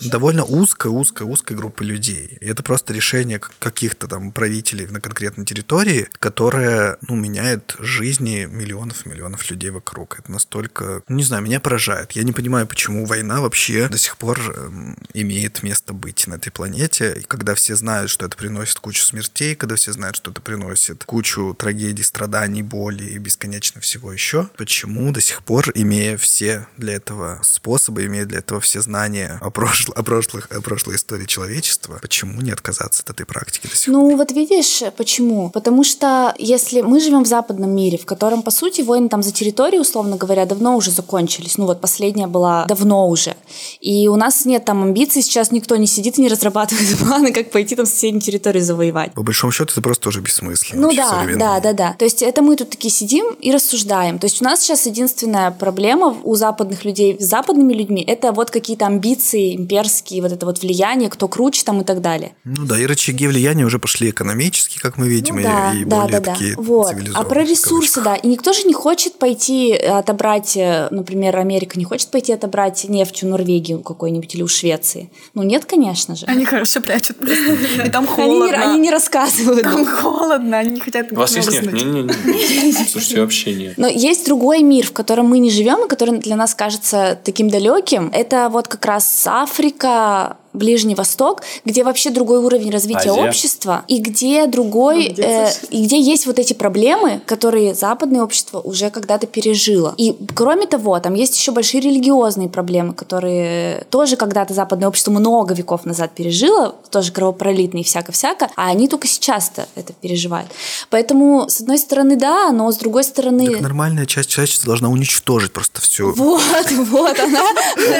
[0.00, 2.38] довольно узкой, узкой, узкой группы людей.
[2.40, 9.06] И это просто решение каких-то там правителей на конкретной территории, которое, ну, меняет жизни миллионов
[9.06, 10.18] и миллионов людей вокруг.
[10.18, 12.12] Это настолько, ну, не знаю, меня поражает.
[12.12, 16.50] Я не понимаю, почему война вообще до сих пор эм, имеет место быть на этой
[16.50, 17.14] планете.
[17.20, 21.04] И когда все знают, что это приносит кучу смертей, когда все знают, что это приносит
[21.04, 26.94] кучу трагедий, страданий, боли и бесконечно всего еще, почему до сих пор, имея все для
[26.94, 29.50] этого способы, имея для этого все знания о,
[29.82, 33.86] прошло- о, прошлых, о прошлой истории человечества, почему не отказаться от этой практики до сих
[33.86, 33.94] пор?
[33.94, 35.50] Ну, вот видишь, почему?
[35.50, 39.32] Потому что если мы живем в западном мире, в котором, по сути, войны там за
[39.32, 41.58] территорию, условно говоря, давно уже закончились.
[41.58, 43.36] Ну, вот последняя была давно уже.
[43.80, 47.50] И у нас нет там амбиций, сейчас никто не сидит и не разрабатывает планы, как
[47.50, 49.12] пойти там соседнюю территорию завоевать.
[49.12, 50.82] По большому счету, это просто уже бессмысленно.
[50.82, 51.92] Ну да, да, да, да.
[51.98, 54.18] То есть это мы тут такие сидим и рассуждаем.
[54.18, 58.50] То есть у нас сейчас единственная проблема у западных людей с западными людьми это вот
[58.50, 62.34] какие-то амбиции имперские вот это вот влияние, кто круче там и так далее.
[62.44, 65.84] Ну да, и рычаги влияния уже пошли экономические, как мы видим, Ну и, да, и
[65.84, 66.32] да, более да, да.
[66.32, 66.94] такие Вот.
[67.14, 68.16] А про ресурсы, да.
[68.16, 73.22] И никто же не хочет пойти отобрать, э, например, Америка не хочет пойти отобрать нефть
[73.22, 75.10] у Норвегии какой-нибудь или у Швеции.
[75.34, 76.26] Ну нет, конечно же.
[76.26, 77.16] Они хорошо прячут.
[77.22, 78.70] И там Они не, холодно.
[78.70, 79.62] они не рассказывают.
[79.62, 81.72] Там холодно, они не хотят У вас есть нефть?
[81.72, 82.72] Не-не-не.
[82.88, 83.74] Слушайте, вообще нет.
[83.78, 87.48] Но есть другой мир, в котором мы не живем, и который для нас кажется таким
[87.48, 88.10] далеким.
[88.12, 93.28] Это вот как раз Африка, 아프리카 Ближний Восток, где вообще другой уровень развития Азия.
[93.28, 98.22] общества, и где другой, Ну, где э, и где есть вот эти проблемы, которые западное
[98.22, 99.94] общество уже когда-то пережило.
[99.96, 105.54] И кроме того, там есть еще большие религиозные проблемы, которые тоже когда-то западное общество много
[105.54, 110.50] веков назад пережило, тоже кровопролитные всяко-всяко, а они только сейчас-то это переживают.
[110.90, 113.46] Поэтому, с одной стороны, да, но с другой стороны...
[113.46, 116.12] Так нормальная часть человечества должна уничтожить просто всю...
[116.12, 117.44] Вот, вот она.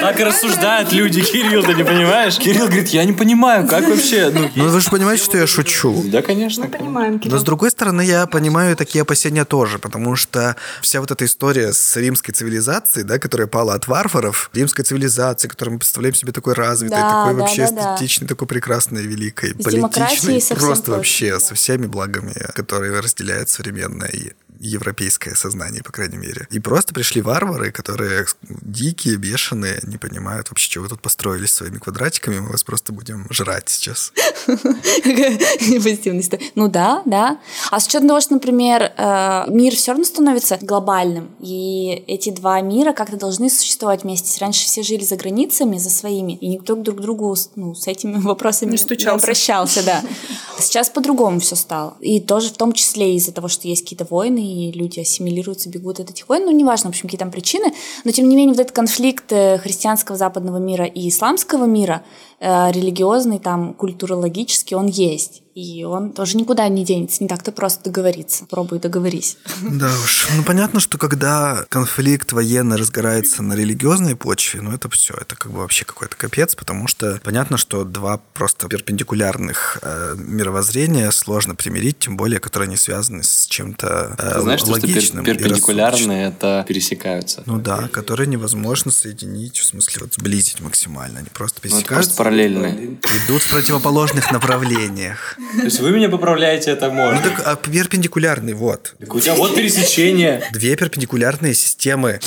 [0.00, 2.36] Так и рассуждают люди, Кирилл, ты не понимаешь?
[2.42, 4.30] Кирилл говорит, я не понимаю, как вообще...
[4.30, 6.02] Ну, Ну вы же понимаете, что я шучу.
[6.06, 6.64] да, конечно.
[6.64, 7.38] Мы понимаем, Но Кирилл.
[7.38, 11.96] с другой стороны, я понимаю такие опасения тоже, потому что вся вот эта история с
[11.96, 16.98] римской цивилизацией, да, которая пала от варваров, римская цивилизация, которую мы представляем себе такой развитой,
[16.98, 17.94] Да, такой да, вообще да, да.
[17.94, 21.40] эстетичной, такой прекрасной, великой, С политичной, просто вообще да.
[21.40, 24.32] со всеми благами, которые разделяет современное и
[24.68, 26.46] европейское сознание, по крайней мере.
[26.50, 31.78] И просто пришли варвары, которые дикие, бешеные, не понимают вообще, что вы тут построились своими
[31.78, 34.12] квадратиками, мы вас просто будем жрать сейчас.
[34.46, 36.44] Позитивная история.
[36.54, 37.38] Ну да, да.
[37.70, 42.60] А с учетом того, что, например, э, мир все равно становится глобальным, и эти два
[42.60, 44.40] мира как-то должны существовать вместе.
[44.40, 48.16] Раньше все жили за границами, за своими, и никто друг к другу ну, с этими
[48.20, 49.24] вопросами Не стучался.
[49.24, 50.02] обращался, да.
[50.58, 51.96] Сейчас по-другому все стало.
[52.00, 56.10] И тоже в том числе из-за того, что есть какие-то войны, люди ассимилируются, бегут от
[56.10, 56.44] этих войн.
[56.44, 57.72] Ну, неважно, в общем, какие там причины.
[58.04, 62.02] Но, тем не менее, вот этот конфликт э, христианского западного мира и исламского мира,
[62.40, 65.41] э, религиозный, там, культурологический, он есть.
[65.54, 67.22] И он тоже никуда не денется.
[67.22, 68.46] Не так-то просто договориться.
[68.46, 69.36] Пробуй договорись.
[69.62, 70.28] Да уж.
[70.36, 75.52] Ну, понятно, что когда конфликт военный разгорается на религиозной почве, ну, это все, это как
[75.52, 81.98] бы вообще какой-то капец, потому что понятно, что два просто перпендикулярных э, мировоззрения сложно примирить,
[81.98, 85.24] тем более, которые не связаны с чем-то э, Ты знаешь, что, что пер- логичным.
[85.24, 85.38] и рассудочным.
[85.38, 87.42] перпендикулярные это пересекаются.
[87.46, 91.20] Ну да, которые невозможно соединить, в смысле вот сблизить максимально.
[91.20, 92.98] Они просто Ну, это пересекаются, просто параллельные.
[93.26, 95.36] идут в противоположных направлениях.
[95.56, 97.20] То есть вы меня поправляете, это Ну можно.
[97.20, 98.94] так а перпендикулярный, вот.
[98.98, 100.42] Так у тебя вот пересечение.
[100.52, 102.20] Две перпендикулярные системы.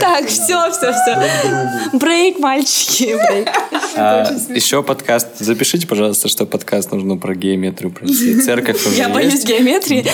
[0.00, 1.98] Так, все, все, все.
[1.98, 3.48] Брейк, мальчики, брейк.
[3.96, 5.38] А, еще подкаст.
[5.38, 8.40] Запишите, пожалуйста, что подкаст нужно про геометрию пройти.
[8.40, 10.06] Церковь уже Я боюсь геометрии.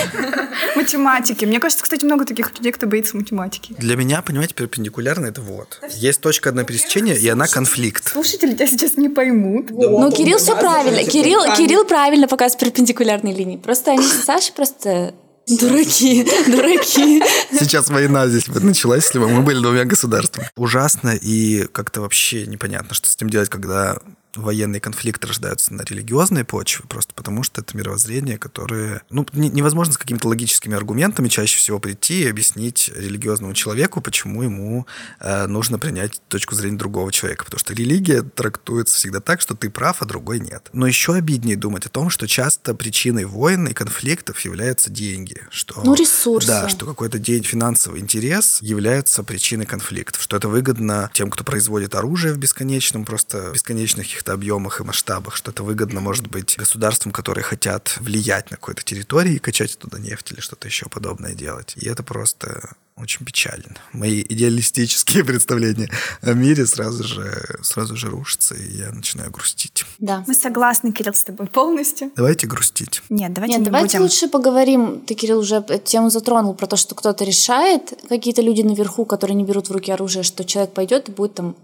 [0.76, 1.44] Математики.
[1.44, 3.74] Мне кажется, кстати, много таких людей, кто боится математики.
[3.78, 5.80] Для меня, понимаете, перпендикулярно это вот.
[5.94, 8.08] Есть точка одного пересечения, и она конфликт.
[8.08, 9.70] Слушатели тебя сейчас не поймут.
[9.70, 11.02] Ну, Кирилл все правильно.
[11.04, 13.56] Кирилл, Кирилл правильно показывает перпендикулярные линии.
[13.56, 15.14] Просто они с Сашей просто
[15.48, 17.22] дураки, дураки.
[17.52, 20.48] Сейчас война здесь началась, если бы мы были двумя государствами.
[20.56, 23.98] Ужасно и как-то вообще непонятно, что с этим делать, когда
[24.36, 29.02] военные конфликты рождаются на религиозной почве, просто потому что это мировоззрение, которое...
[29.10, 34.42] Ну, не- невозможно с какими-то логическими аргументами чаще всего прийти и объяснить религиозному человеку, почему
[34.42, 34.86] ему
[35.20, 37.44] э, нужно принять точку зрения другого человека.
[37.44, 40.68] Потому что религия трактуется всегда так, что ты прав, а другой нет.
[40.72, 45.36] Но еще обиднее думать о том, что часто причиной войн и конфликтов являются деньги.
[45.50, 46.48] Что, Ну, ресурсы.
[46.48, 51.94] Да, что какой-то день финансовый интерес является причиной конфликтов, что это выгодно тем, кто производит
[51.94, 57.12] оружие в бесконечном, просто бесконечных каких-то объемах и масштабах, что это выгодно, может быть, государствам,
[57.12, 61.74] которые хотят влиять на какой-то территории и качать оттуда нефть или что-то еще подобное делать.
[61.76, 63.76] И это просто очень печально.
[63.92, 69.84] Мои идеалистические представления о мире сразу же, сразу же рушатся, и я начинаю грустить.
[69.98, 70.22] Да.
[70.28, 72.12] Мы согласны, Кирилл, с тобой полностью.
[72.16, 73.02] Давайте грустить.
[73.08, 74.02] Нет, давайте Нет, не давайте будем.
[74.02, 75.00] лучше поговорим.
[75.00, 79.34] Ты, Кирилл, уже эту тему затронул про то, что кто-то решает, какие-то люди наверху, которые
[79.34, 81.56] не берут в руки оружие, что человек пойдет и будет там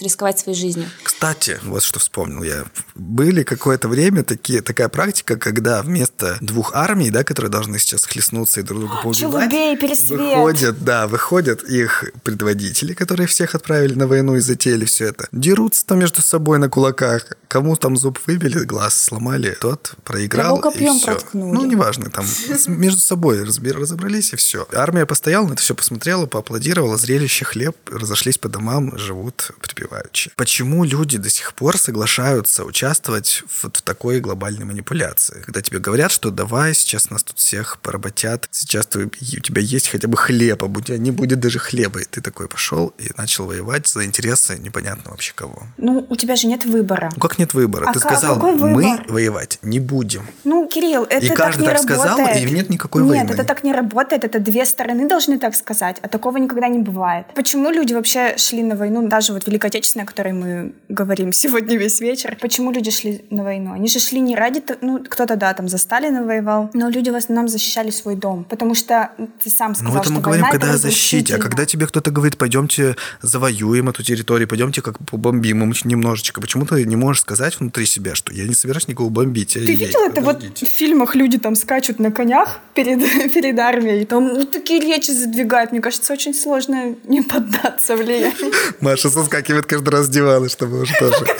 [0.00, 0.88] рисковать своей жизнью.
[1.02, 2.64] Кстати, вот что вспомнил я.
[2.94, 8.60] Были какое-то время такие, такая практика, когда вместо двух армий, да, которые должны сейчас хлестнуться
[8.60, 10.10] и друг друга поубивать, Челубей, пересвет.
[10.10, 15.28] выходят, да, выходят их предводители, которые всех отправили на войну и затеяли все это.
[15.32, 17.36] Дерутся там между собой на кулаках.
[17.48, 20.60] Кому там зуб выбили, глаз сломали, тот проиграл.
[20.60, 21.06] Копьем и все.
[21.06, 21.54] проткнули.
[21.54, 22.26] Ну, неважно, там
[22.66, 24.66] между собой разобрались и все.
[24.74, 29.52] Армия постояла, на это все посмотрела, поаплодировала, зрелище, хлеб, разошлись по домам, живут
[29.86, 30.30] припеваючи.
[30.36, 35.42] Почему люди до сих пор соглашаются участвовать в, в такой глобальной манипуляции.
[35.44, 39.08] Когда тебе говорят, что давай, сейчас нас тут всех поработят, сейчас ты, у
[39.40, 42.00] тебя есть хотя бы хлеб, а не будет даже хлеба.
[42.00, 45.62] И ты такой пошел и начал воевать за интересы непонятно вообще кого.
[45.76, 47.10] Ну, у тебя же нет выбора.
[47.14, 47.88] Ну как нет выбора?
[47.88, 50.26] А ты ка- сказал, мы воевать не будем.
[50.44, 52.48] Ну, Кирилл, это И так каждый не так сказал, работает.
[52.48, 53.30] и нет никакой Нет, войны.
[53.32, 54.24] это так не работает.
[54.24, 57.26] Это две стороны должны так сказать, а такого никогда не бывает.
[57.34, 61.76] Почему люди вообще шли на войну, даже вот Великой Отечественной, о которой мы говорим сегодня
[61.76, 62.36] весь вечер?
[62.40, 63.72] Почему люди шли на войну?
[63.72, 64.62] Они же шли не ради...
[64.80, 68.44] Ну, кто-то, да, там за Сталина воевал, но люди в основном защищали свой дом.
[68.44, 69.10] Потому что
[69.42, 71.36] ты сам сказал, Ну, это мы что говорим, война— когда о защите.
[71.36, 76.66] А когда тебе кто-то говорит, пойдемте завоюем эту территорию, пойдемте как побомбим им немножечко, почему
[76.66, 79.54] ты не можешь сказать внутри себя, что я не собираюсь никого бомбить?
[79.54, 83.00] Ты видел это вот в фильмах люди там скачут на конях перед,
[83.34, 85.72] перед армией, там вот такие речи задвигают.
[85.72, 88.52] Мне кажется, очень сложно не поддаться влиянию.
[88.80, 91.26] Маша соскакивает каждый раз с дивана, чтобы уже тоже...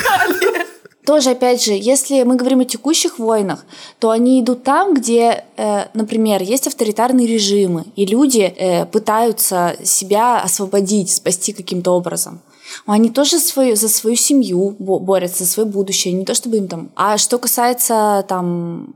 [1.06, 3.64] Тоже, опять же, если мы говорим о текущих войнах,
[4.00, 10.40] то они идут там, где, э, например, есть авторитарные режимы, и люди э, пытаются себя
[10.40, 12.40] освободить, спасти каким-то образом.
[12.86, 16.66] Они тоже свою, за свою семью бо- борются, за свое будущее, не то чтобы им
[16.66, 16.90] там...
[16.96, 18.92] А что касается там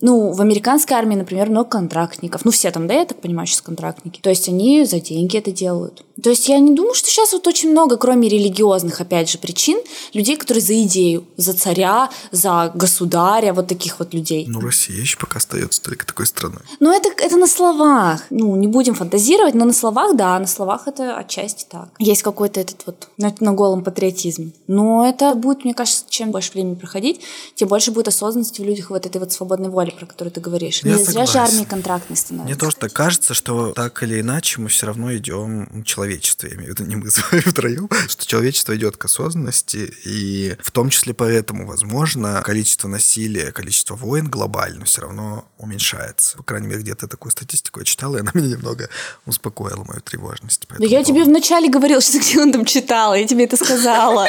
[0.00, 2.44] ну, в американской армии, например, много контрактников.
[2.44, 4.20] Ну, все там, да, я так понимаю, сейчас контрактники.
[4.20, 6.04] То есть они за деньги это делают.
[6.22, 9.78] То есть я не думаю, что сейчас вот очень много, кроме религиозных, опять же, причин,
[10.12, 14.46] людей, которые за идею, за царя, за государя, вот таких вот людей.
[14.48, 16.60] Ну, Россия еще пока остается только такой страной.
[16.80, 18.24] Но это, это на словах.
[18.30, 21.90] Ну, не будем фантазировать, но на словах, да, на словах это отчасти так.
[21.98, 24.52] Есть какой-то этот вот на, на голом патриотизм.
[24.66, 27.20] Но это будет, мне кажется, чем больше времени проходить,
[27.54, 30.80] тем больше будет осознанности в людях вот этой вот свободной воли, про которую ты говоришь.
[30.82, 31.54] Я Не зря же согласен.
[31.54, 32.46] армии контрактной становятся.
[32.46, 36.74] Мне тоже так кажется, что так или иначе мы все равно идем человечество, я имею
[36.74, 40.90] в виду не мы с вами втроем, что человечество идет к осознанности, и в том
[40.90, 46.36] числе поэтому, возможно, количество насилия, количество войн глобально все равно уменьшается.
[46.36, 48.88] По крайней мере, где-то такую статистику я читал, и она меня немного
[49.26, 50.66] успокоила, мою тревожность.
[50.68, 51.30] Да этому я тебе поводу.
[51.30, 54.26] вначале говорила, что где он там читала, я тебе это сказала.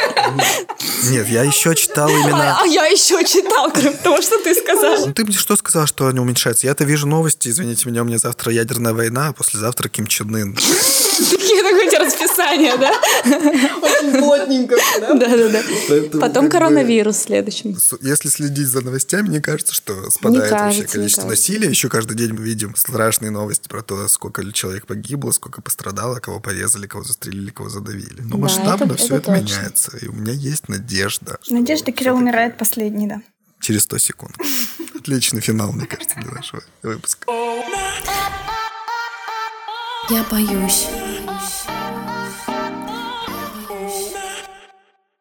[1.09, 2.57] Нет, я еще читал именно...
[2.61, 5.05] А я еще читал, кроме того, что ты сказала.
[5.07, 6.67] Ну, ты мне что сказал, что они уменьшаются?
[6.67, 10.53] Я-то вижу новости, извините меня, у меня завтра ядерная война, а послезавтра Ким Чен Ын.
[10.53, 12.91] Такие тебя расписание, да?
[13.81, 15.15] Очень плотненько, да?
[15.15, 16.19] Да-да-да.
[16.19, 17.75] Потом коронавирус следующим.
[18.01, 21.67] Если следить за новостями, мне кажется, что спадает вообще количество насилия.
[21.67, 26.39] Еще каждый день мы видим страшные новости про то, сколько человек погибло, сколько пострадало, кого
[26.39, 28.21] порезали, кого застрелили, кого задавили.
[28.21, 29.97] Но масштабно все это меняется.
[29.97, 31.39] И у меня есть надежда.
[31.49, 33.23] Надежда Кирилл умирает последний, да.
[33.69, 34.35] Через 100 секунд.
[34.95, 37.31] Отличный финал, мне кажется, для нашего выпуска.
[40.09, 40.87] Я боюсь.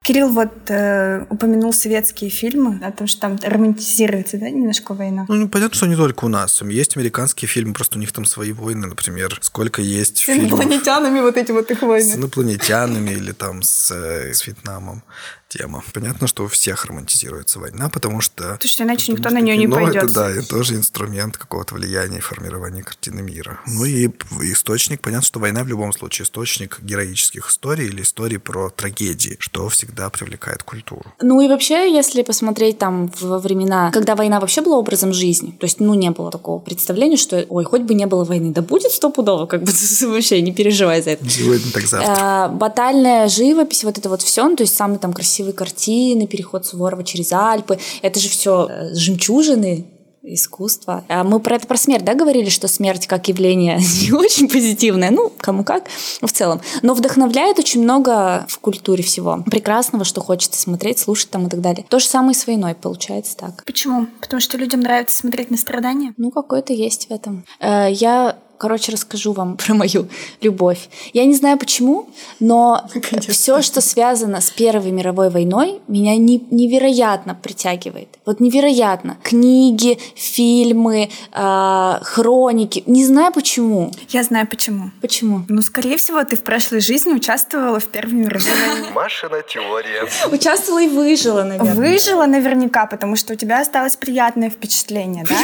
[0.03, 5.27] Кирилл вот э, упомянул советские фильмы, о том, что там романтизируется, да, немножко война.
[5.29, 6.63] Ну, понятно, что не только у нас.
[6.63, 9.39] Есть американские фильмы, просто у них там свои войны, например.
[9.43, 12.15] Сколько есть С фильмов инопланетянами вот эти вот их с войны.
[12.15, 15.03] инопланетянами или там с, э, с Вьетнамом
[15.49, 15.83] тема.
[15.95, 18.43] Понятно, что у всех романтизируется война, потому что...
[18.43, 20.05] Потому что иначе никто потому на что нее не пойдет.
[20.05, 23.61] Это, да, это тоже инструмент какого-то влияния и формирования картины мира.
[23.67, 24.09] Ну и
[24.53, 29.69] источник, понятно, что война в любом случае источник героических историй или историй про трагедии, что
[29.69, 31.13] всегда привлекает культуру.
[31.21, 35.65] Ну и вообще, если посмотреть там во времена, когда война вообще была образом жизни, то
[35.65, 38.93] есть, ну, не было такого представления, что, ой, хоть бы не было войны, да будет
[38.93, 39.73] стопудово, как бы
[40.03, 41.29] вообще не переживай за это.
[41.29, 42.15] Сегодня так завтра.
[42.19, 46.67] А, батальная живопись, вот это вот все, ну, то есть самые там красивые картины, переход
[46.67, 49.87] Суворова через Альпы, это же все жемчужины
[50.23, 51.05] искусства.
[51.09, 55.11] А мы про это про смерть, да, говорили, что смерть как явление не очень позитивное,
[55.11, 55.85] ну, кому как,
[56.21, 56.61] в целом.
[56.83, 61.61] Но вдохновляет очень много в культуре всего прекрасного, что хочется смотреть, слушать там и так
[61.61, 61.87] далее.
[61.89, 63.65] То же самое с войной, получается так.
[63.65, 64.07] Почему?
[64.21, 66.15] Потому что людям нравится смотреть на страдания?
[66.17, 67.45] Ну, какое-то есть в этом.
[67.61, 70.09] Э, Я, короче, расскажу вам про мою
[70.41, 70.89] любовь.
[71.13, 72.85] Я не знаю почему, но
[73.29, 78.09] все, что связано с Первой мировой войной, меня не- невероятно притягивает.
[78.27, 79.17] Вот невероятно.
[79.23, 82.83] Книги, фильмы, э, хроники.
[82.87, 83.93] Не знаю почему.
[84.11, 84.91] Я знаю почему.
[85.01, 85.43] Почему?
[85.49, 88.91] Ну, скорее всего, ты в прошлой жизни участвовала в Первой мировой войне.
[88.95, 90.05] Машина теория.
[90.33, 91.75] Участвовала и выжила, наверное.
[91.75, 95.37] Выжила наверняка, потому что у тебя осталось приятное впечатление, да?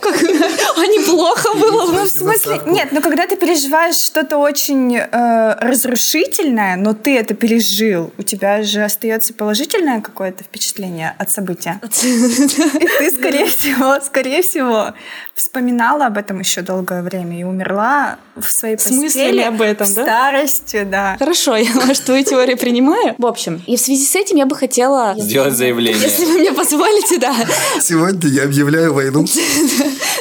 [0.00, 0.14] Как?
[0.76, 1.92] А неплохо было?
[1.92, 2.70] Ну, в смысле, если...
[2.70, 8.62] Нет, но когда ты переживаешь что-то очень э, разрушительное, но ты это пережил, у тебя
[8.62, 11.80] же остается положительное какое-то впечатление от события.
[12.02, 14.94] И ты, скорее всего, скорее всего,
[15.34, 20.02] вспоминала об этом еще долгое время и умерла в своей мыслями постели об этом, да?
[20.02, 21.16] старости, да.
[21.18, 23.14] Хорошо, я может, твою теорию принимаю.
[23.18, 25.14] В общем, и в связи с этим я бы хотела...
[25.18, 26.02] Сделать заявление.
[26.02, 27.34] Если вы мне позволите, да.
[27.80, 29.24] Сегодня я объявляю войну.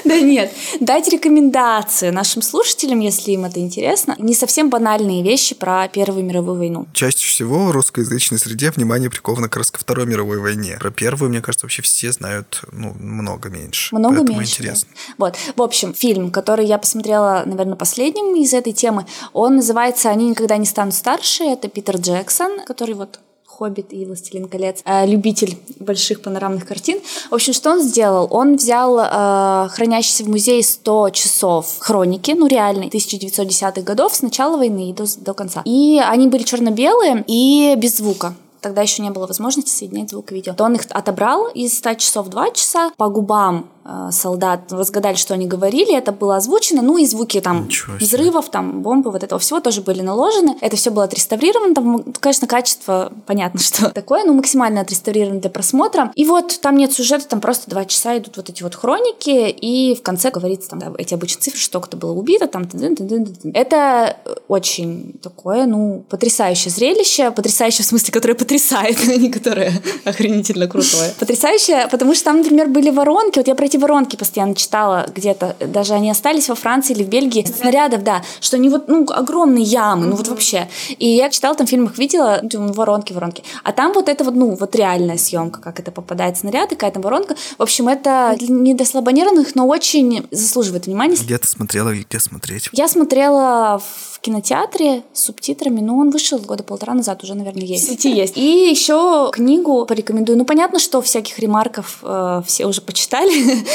[0.03, 0.51] Да нет.
[0.81, 4.15] Дать рекомендации нашим слушателям, если им это интересно.
[4.19, 6.87] Не совсем банальные вещи про Первую мировую войну.
[6.93, 10.77] Чаще всего в русскоязычной среде внимание приковано как раз ко Второй мировой войне.
[10.79, 13.95] Про Первую, мне кажется, вообще все знают ну, много меньше.
[13.95, 14.57] Много Поэтому меньше.
[14.57, 14.63] да.
[14.63, 14.89] интересно.
[15.17, 15.35] Вот.
[15.55, 20.57] В общем, фильм, который я посмотрела, наверное, последним из этой темы, он называется «Они никогда
[20.57, 21.43] не станут старше».
[21.43, 23.19] Это Питер Джексон, который вот
[23.57, 26.99] «Хоббит» и «Властелин колец», э, любитель больших панорамных картин.
[27.29, 28.27] В общем, что он сделал?
[28.31, 34.57] Он взял э, хранящийся в музее 100 часов хроники, ну реальной, 1910-х годов, с начала
[34.57, 35.61] войны и до, до конца.
[35.65, 38.33] И они были черно-белые и без звука
[38.63, 40.53] тогда еще не было возможности соединять звук и видео.
[40.53, 43.67] То он их отобрал из 100 часов 2 часа, по губам
[44.11, 47.67] солдат разгадали, что они говорили, это было озвучено, ну и звуки там
[47.99, 50.55] взрывов, там бомбы, вот этого всего тоже были наложены.
[50.61, 56.11] Это все было отреставрировано, там, конечно, качество, понятно, что такое, но максимально отреставрировано для просмотра.
[56.15, 59.95] И вот там нет сюжета, там просто два часа идут вот эти вот хроники, и
[59.95, 63.07] в конце говорится там да, эти обычные цифры, что кто было убито, там тын- тын-
[63.07, 63.51] тын- тын.
[63.53, 64.17] Это
[64.47, 69.73] очень такое, ну, потрясающее зрелище, потрясающее в смысле, которое потрясает, а не которое
[70.05, 71.13] охренительно крутое.
[71.19, 75.55] Потрясающее, потому что там, например, были воронки, вот я про эти воронки постоянно читала где-то,
[75.59, 79.63] даже они остались во Франции или в Бельгии, снарядов, да, что они вот, ну, огромные
[79.63, 80.69] ямы, ну вот вообще.
[80.99, 83.43] И я читала, там в фильмах видела, ну, воронки, воронки.
[83.63, 86.99] А там вот это вот, ну, вот реальная съемка, как это попадает снаряд, и какая-то
[86.99, 87.35] воронка.
[87.57, 91.15] В общем, это не для слабонервных, но очень заслуживает внимания.
[91.15, 92.69] Где ты смотрела или где смотреть?
[92.73, 97.85] Я смотрела в кинотеатре с субтитрами, но он вышел года полтора назад, уже, наверное, есть.
[97.85, 98.37] В сети есть.
[98.37, 100.37] И еще книгу порекомендую.
[100.37, 103.33] Ну, понятно, что всяких ремарков э, все уже почитали,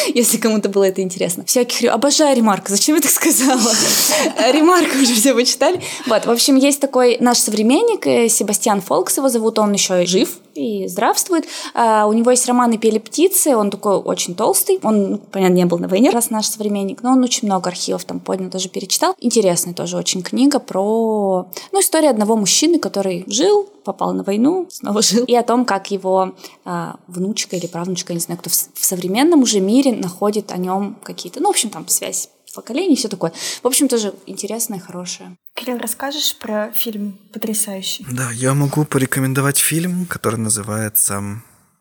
[0.14, 1.44] если кому-то было это интересно.
[1.44, 1.92] Всяких...
[1.92, 2.68] Обожаю ремарк.
[2.68, 3.60] Зачем я так сказала?
[4.52, 5.82] Ремарк уже все почитали.
[6.06, 10.38] Вот, в общем, есть такой наш современник, э, Себастьян Фолкс его зовут, он еще жив
[10.54, 11.46] и здравствует.
[11.74, 14.80] А, У него есть роман «И пели птицы», он такой очень толстый.
[14.82, 18.04] Он, ну, понятно, не был на войне, раз наш современник, но он очень много архивов
[18.04, 19.14] там поднял, тоже перечитал.
[19.20, 25.02] Интересная тоже очень книга про, ну, историю одного мужчины, который жил, попал на войну, снова
[25.02, 28.84] жил, и о том, как его а, внучка или правнучка, не знаю, кто в, в
[28.84, 33.08] современном уже мире находит о нем какие-то, ну, в общем, там связь поколений и все
[33.08, 33.32] такое.
[33.62, 35.36] В общем, тоже интересное, хорошее.
[35.54, 38.04] Кирилл, расскажешь про фильм потрясающий?
[38.10, 41.22] Да, я могу порекомендовать фильм, который называется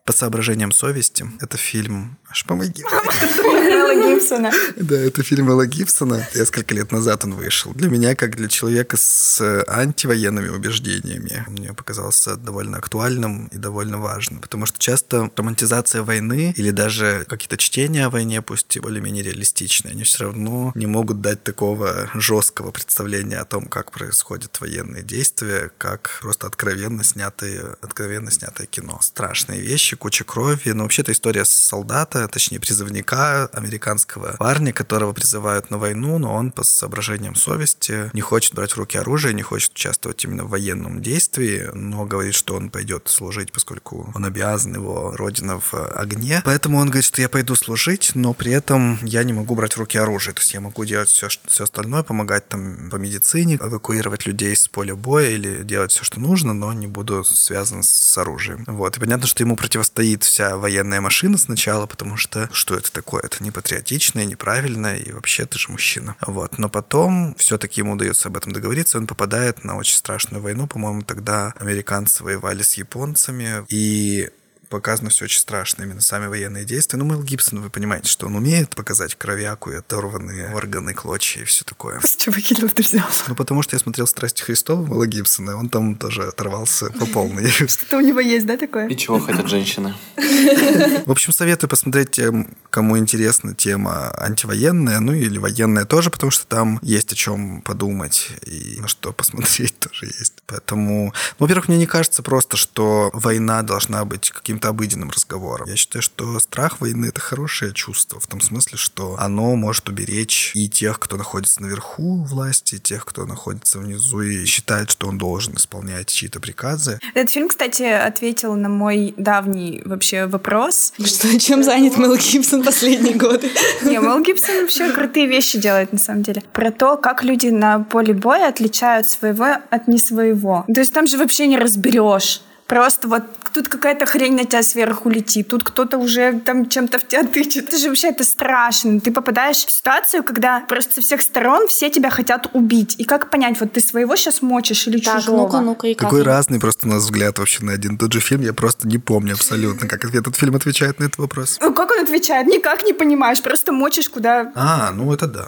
[0.05, 1.25] «По соображениям совести».
[1.41, 2.17] Это фильм...
[2.37, 2.83] Аж помоги.
[2.83, 4.51] Мела Гибсона.
[4.75, 6.27] Да, это фильм Элла Гибсона.
[6.35, 7.73] Несколько лет назад он вышел.
[7.73, 14.39] Для меня, как для человека с антивоенными убеждениями, мне показался довольно актуальным и довольно важным.
[14.39, 19.93] Потому что часто романтизация войны или даже какие-то чтения о войне, пусть и более-менее реалистичные,
[19.93, 25.71] они все равно не могут дать такого жесткого представления о том, как происходят военные действия,
[25.79, 28.99] как просто откровенно снятые, откровенно снятое кино.
[29.01, 30.69] Страшные вещи, куча крови.
[30.69, 36.63] Но вообще-то история солдата, точнее призывника, американского парня, которого призывают на войну, но он по
[36.63, 41.69] соображениям совести не хочет брать в руки оружие, не хочет участвовать именно в военном действии,
[41.73, 46.41] но говорит, что он пойдет служить, поскольку он обязан, его родина в огне.
[46.45, 49.77] Поэтому он говорит, что я пойду служить, но при этом я не могу брать в
[49.77, 50.33] руки оружие.
[50.33, 54.67] То есть я могу делать все, все остальное, помогать там по медицине, эвакуировать людей с
[54.67, 58.63] поля боя или делать все, что нужно, но не буду связан с оружием.
[58.67, 58.97] Вот.
[58.97, 63.21] И понятно, что ему противостоит вся военная машина сначала, потому что что это такое?
[63.23, 66.15] Это не патриотично, и неправильно, и вообще ты же мужчина.
[66.21, 66.57] Вот.
[66.57, 70.67] Но потом все-таки ему удается об этом договориться, он попадает на очень страшную войну.
[70.67, 74.29] По-моему, тогда американцы воевали с японцами, и
[74.69, 76.99] показано все очень страшно, именно сами военные действия.
[76.99, 81.45] Ну, Мэл Гибсон, вы понимаете, что он умеет показать кровяку и оторванные органы, клочья и
[81.45, 81.99] все такое.
[82.01, 83.07] С чего Кирилл ты взял?
[83.27, 87.05] Ну, потому что я смотрел «Страсти Христова» Мэла Гибсона, и он там тоже оторвался по
[87.05, 87.49] полной.
[87.67, 88.87] Что у него есть, да, такое?
[88.89, 89.95] И чего хотят женщины?
[91.05, 96.45] В общем, советую посмотреть тем, кому интересна тема антивоенная, ну или военная тоже, потому что
[96.47, 100.33] там есть о чем подумать и на что посмотреть тоже есть.
[100.45, 105.67] Поэтому, ну, во-первых, мне не кажется просто, что война должна быть каким-то обыденным разговором.
[105.69, 110.51] Я считаю, что страх войны— это хорошее чувство, в том смысле, что оно может уберечь
[110.55, 115.17] и тех, кто находится наверху власти, и тех, кто находится внизу и считает, что он
[115.17, 116.99] должен исполнять чьи-то приказы.
[117.13, 120.93] Этот фильм, кстати, ответил на мой давний вообще вопрос.
[121.05, 122.63] Что, чем занят Мэл Гибсон?
[122.63, 123.51] последние годы.
[123.83, 126.43] Не, Мел Гибсон вообще крутые вещи делает, на самом деле.
[126.53, 130.65] Про то, как люди на поле боя отличают своего от не своего.
[130.73, 132.41] То есть там же вообще не разберешь.
[132.67, 137.07] Просто вот тут какая-то хрень на тебя сверху летит, тут кто-то уже там чем-то в
[137.07, 137.67] тебя тычет.
[137.69, 138.99] Это же вообще это страшно.
[138.99, 142.95] Ты попадаешь в ситуацию, когда просто со всех сторон все тебя хотят убить.
[142.97, 145.37] И как понять, вот ты своего сейчас мочишь или Так, чужого?
[145.43, 146.09] ну-ка, ну-ка, и как?
[146.09, 148.41] Какой разный просто у нас взгляд вообще на один и тот же фильм.
[148.41, 151.57] Я просто не помню абсолютно, как этот фильм отвечает на этот вопрос.
[151.61, 152.47] Ну, как он отвечает?
[152.47, 154.51] Никак не понимаешь, просто мочишь куда...
[154.55, 155.47] А, ну это да.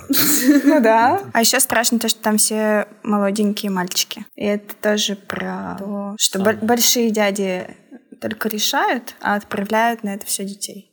[0.64, 1.22] Ну да.
[1.34, 4.26] А еще страшно то, что там все молоденькие мальчики.
[4.36, 7.76] И это тоже про то, что бо- большие дяди
[8.20, 10.89] только решают, а отправляют на это все детей.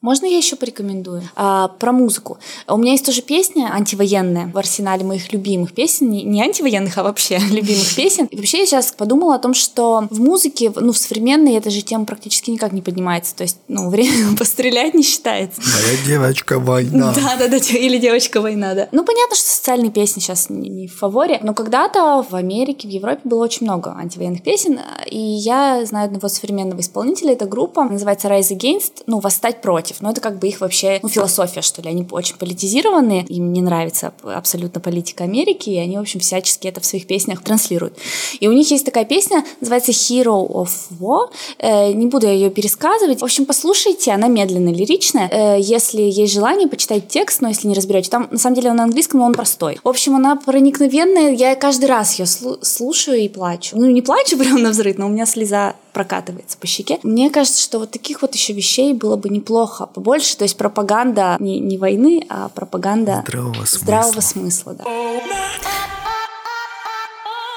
[0.00, 1.28] Можно я еще порекомендую?
[1.34, 2.38] А, про музыку.
[2.68, 6.08] У меня есть тоже песня антивоенная в арсенале моих любимых песен.
[6.08, 8.26] Не, не антивоенных, а вообще любимых песен.
[8.26, 11.82] И вообще я сейчас подумала о том, что в музыке, ну, в современной эта же
[11.82, 13.34] тема практически никак не поднимается.
[13.34, 15.60] То есть, ну, время пострелять не считается.
[15.60, 17.14] Моя девочка война.
[17.28, 18.88] Да, да, да, или девочка война, да.
[18.92, 22.90] Ну, понятно, что социальные песни сейчас не, не в фаворе, но когда-то в Америке, в
[22.90, 24.78] Европе было очень много антивоенных песен,
[25.10, 29.87] и я знаю одного современного исполнителя, эта группа называется Rise Against, ну, восстать против.
[30.00, 31.88] Но это как бы их вообще, ну, философия, что ли.
[31.88, 36.80] Они очень политизированные, им не нравится абсолютно политика Америки, и они, в общем, всячески это
[36.80, 37.96] в своих песнях транслируют.
[38.40, 40.70] И у них есть такая песня, называется Hero of
[41.00, 41.30] War.
[41.58, 43.20] Э, не буду я ее пересказывать.
[43.20, 45.28] В общем, послушайте, она медленная, лиричная.
[45.30, 48.76] Э, если есть желание, почитайте текст, но если не разберете, там на самом деле он
[48.76, 49.78] на английском, но он простой.
[49.82, 51.32] В общем, она проникновенная.
[51.32, 53.76] Я каждый раз ее слушаю и плачу.
[53.76, 57.00] Ну, не плачу прям на взрыв, но у меня слеза прокатывается по щеке.
[57.02, 60.36] Мне кажется, что вот таких вот еще вещей было бы неплохо побольше.
[60.36, 63.78] То есть пропаганда не, не войны, а пропаганда Здравого смысла.
[63.80, 64.84] здравого смысла да.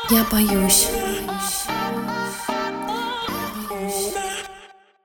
[0.10, 0.88] Я боюсь.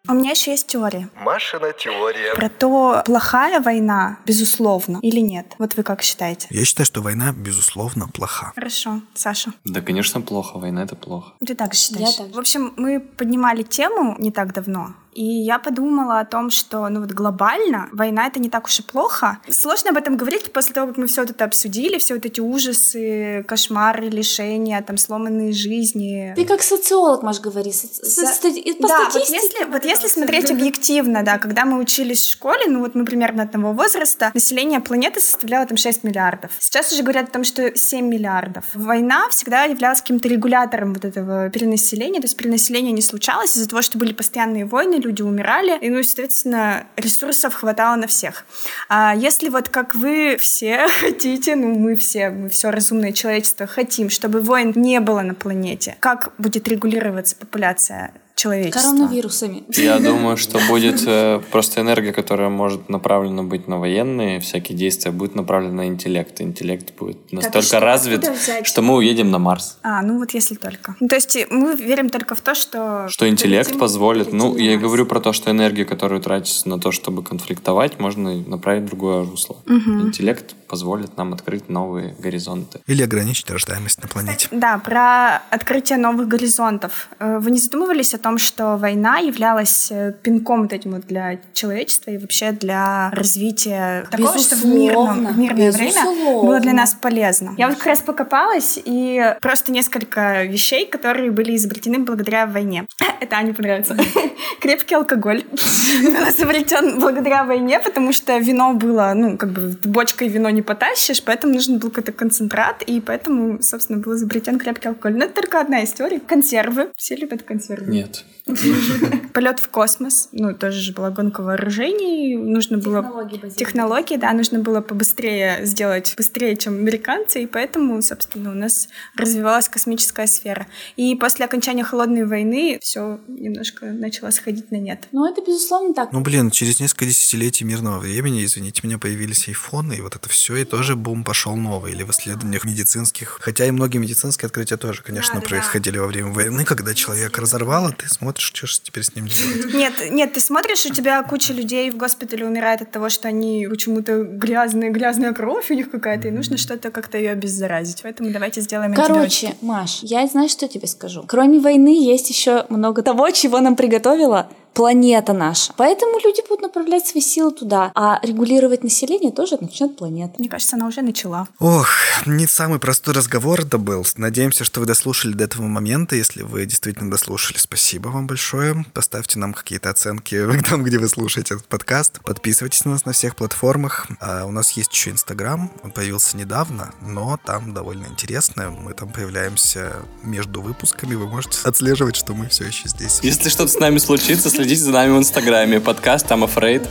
[0.08, 2.34] У меня еще есть теория Машина теория.
[2.34, 5.54] про то, плохая война, безусловно, или нет.
[5.58, 6.46] Вот вы как считаете?
[6.50, 8.52] Я считаю, что война, безусловно, плоха.
[8.54, 9.52] Хорошо, Саша.
[9.64, 10.58] Да, конечно, плохо.
[10.58, 11.32] Война— это плохо.
[11.44, 12.16] Ты так считаешь?
[12.18, 12.34] Я так.
[12.34, 17.00] В общем, мы поднимали тему не так давно, и я подумала о том, что, ну
[17.00, 19.38] вот глобально война это не так уж и плохо.
[19.48, 23.42] Сложно об этом говорить после того, как мы все это обсудили, все вот эти ужасы,
[23.48, 26.34] кошмары, лишения, там сломанные жизни.
[26.36, 27.72] Ты как социолог, Маш, говори.
[27.72, 32.24] Со- со- стати- по да, вот если, вот если смотреть объективно, да, когда мы учились
[32.26, 36.50] в школе, ну вот мы примерно одного возраста, население планеты составляло там 6 миллиардов.
[36.58, 38.64] Сейчас уже говорят о том, что 7 миллиардов.
[38.74, 43.80] Война всегда являлась каким-то регулятором вот этого перенаселения, то есть перенаселение не случалось из-за того,
[43.82, 48.44] что были постоянные войны, люди умирали, и, ну, соответственно, ресурсов хватало на всех.
[48.88, 54.10] А если вот как вы все хотите, ну, мы все, мы все разумное человечество хотим,
[54.10, 58.80] чтобы войн не было на планете, как будет регулироваться популяция человечества?
[58.80, 59.64] Коронавирусами.
[59.74, 65.10] Я думаю, что будет э, просто энергия, которая может направлена быть на военные, всякие действия,
[65.10, 66.40] будет направлена на интеллект.
[66.40, 68.30] Интеллект будет настолько развит,
[68.62, 69.78] что мы уедем на Марс.
[69.82, 70.94] А, ну вот если только.
[71.00, 73.06] Ну, то есть мы верим только в то, что...
[73.08, 74.32] Что интеллект полетим- позволит.
[74.32, 78.34] Ну, полетим я говорю про то, что энергию, которую тратится на то, чтобы конфликтовать, можно
[78.46, 79.56] направить в другое русло.
[79.66, 82.80] Интеллект позволит нам открыть новые горизонты.
[82.86, 84.48] Или ограничить рождаемость на планете.
[84.50, 87.08] Да, про открытие новых горизонтов.
[87.18, 91.38] Э, Вы не задумывались о том, что война являлась э, пинком вот этим вот для
[91.52, 96.42] человечества и вообще для развития такого, что в, мирном, в мирное время безусловно.
[96.42, 97.54] было для нас полезно.
[97.56, 102.86] Я вот как раз покопалась и просто несколько вещей, которые были изобретены благодаря войне.
[103.20, 103.96] Это Ане понравится.
[104.60, 110.50] Крепкий алкоголь был изобретен благодаря войне, потому что вино было, ну, как бы бочкой вино
[110.56, 115.18] не потащишь, поэтому нужен был какой-то концентрат, и поэтому, собственно, был изобретен крепкий алкоголь.
[115.18, 116.18] Но это только одна история.
[116.18, 116.90] Консервы.
[116.96, 117.92] Все любят консервы.
[117.92, 118.24] Нет.
[119.34, 120.28] Полет в космос.
[120.32, 122.36] Ну, тоже же была гонка вооружений.
[122.36, 123.02] Нужно было...
[123.02, 123.50] Технологии.
[123.50, 129.68] Технологии, да, нужно было побыстрее сделать, быстрее, чем американцы, и поэтому, собственно, у нас развивалась
[129.68, 130.66] космическая сфера.
[130.96, 135.08] И после окончания Холодной войны все немножко начало сходить на нет.
[135.10, 136.12] Ну, это безусловно так.
[136.12, 140.54] Ну, блин, через несколько десятилетий мирного времени, извините меня, появились айфоны, и вот это все,
[140.56, 141.92] и тоже бум пошел новый.
[141.92, 143.38] Или в исследованиях медицинских.
[143.40, 145.48] Хотя и многие медицинские открытия тоже, конечно, Да, да, да.
[145.48, 149.74] происходили во время войны, когда человек разорвало, ты смотришь, что же теперь с ним делать.
[149.74, 153.66] Нет, нет, ты смотришь, у тебя куча людей в госпитале умирает от того, что они
[153.68, 158.00] почему-то грязная, грязная кровь у них какая-то, и нужно что-то как-то ее обеззаразить.
[158.02, 158.94] Поэтому давайте сделаем.
[158.94, 161.24] Короче, Маш, я знаешь, что тебе скажу?
[161.26, 165.72] Кроме войны есть еще много того, чего нам приготовила планета наша.
[165.78, 167.90] Поэтому люди будут направлять свои силы туда.
[167.94, 170.34] А регулировать население тоже начнет планета.
[170.36, 171.48] Мне кажется, она уже начала.
[171.58, 171.88] Ох,
[172.26, 174.06] не самый простой разговор это был.
[174.16, 176.14] Надеемся, что вы дослушали до этого момента.
[176.14, 178.84] Если вы действительно дослушали, спасибо вам большое.
[178.92, 182.20] Поставьте нам какие-то оценки там, где вы слушаете этот подкаст.
[182.22, 184.06] Подписывайтесь на нас на всех платформах.
[184.20, 185.72] А у нас есть еще Инстаграм.
[185.84, 188.70] Он появился недавно, но там довольно интересно.
[188.70, 191.14] Мы там появляемся между выпусками.
[191.14, 193.20] Вы можете отслеживать, что мы все еще здесь.
[193.22, 195.80] Если что-то с нами случится, следите за нами в Инстаграме.
[195.80, 196.88] Подкаст I'm Afraid.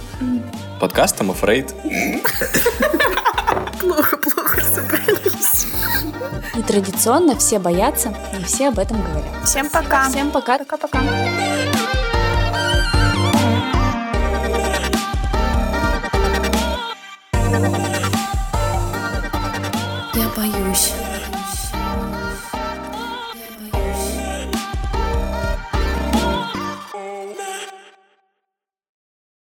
[0.79, 1.73] Подкаст I'm Afraid.
[3.79, 5.67] Плохо, плохо собрались.
[6.55, 9.45] И традиционно все боятся, и все об этом говорят.
[9.45, 10.09] Всем пока.
[10.09, 10.57] Всем пока.
[10.57, 11.01] Пока-пока.
[20.13, 20.93] Я боюсь.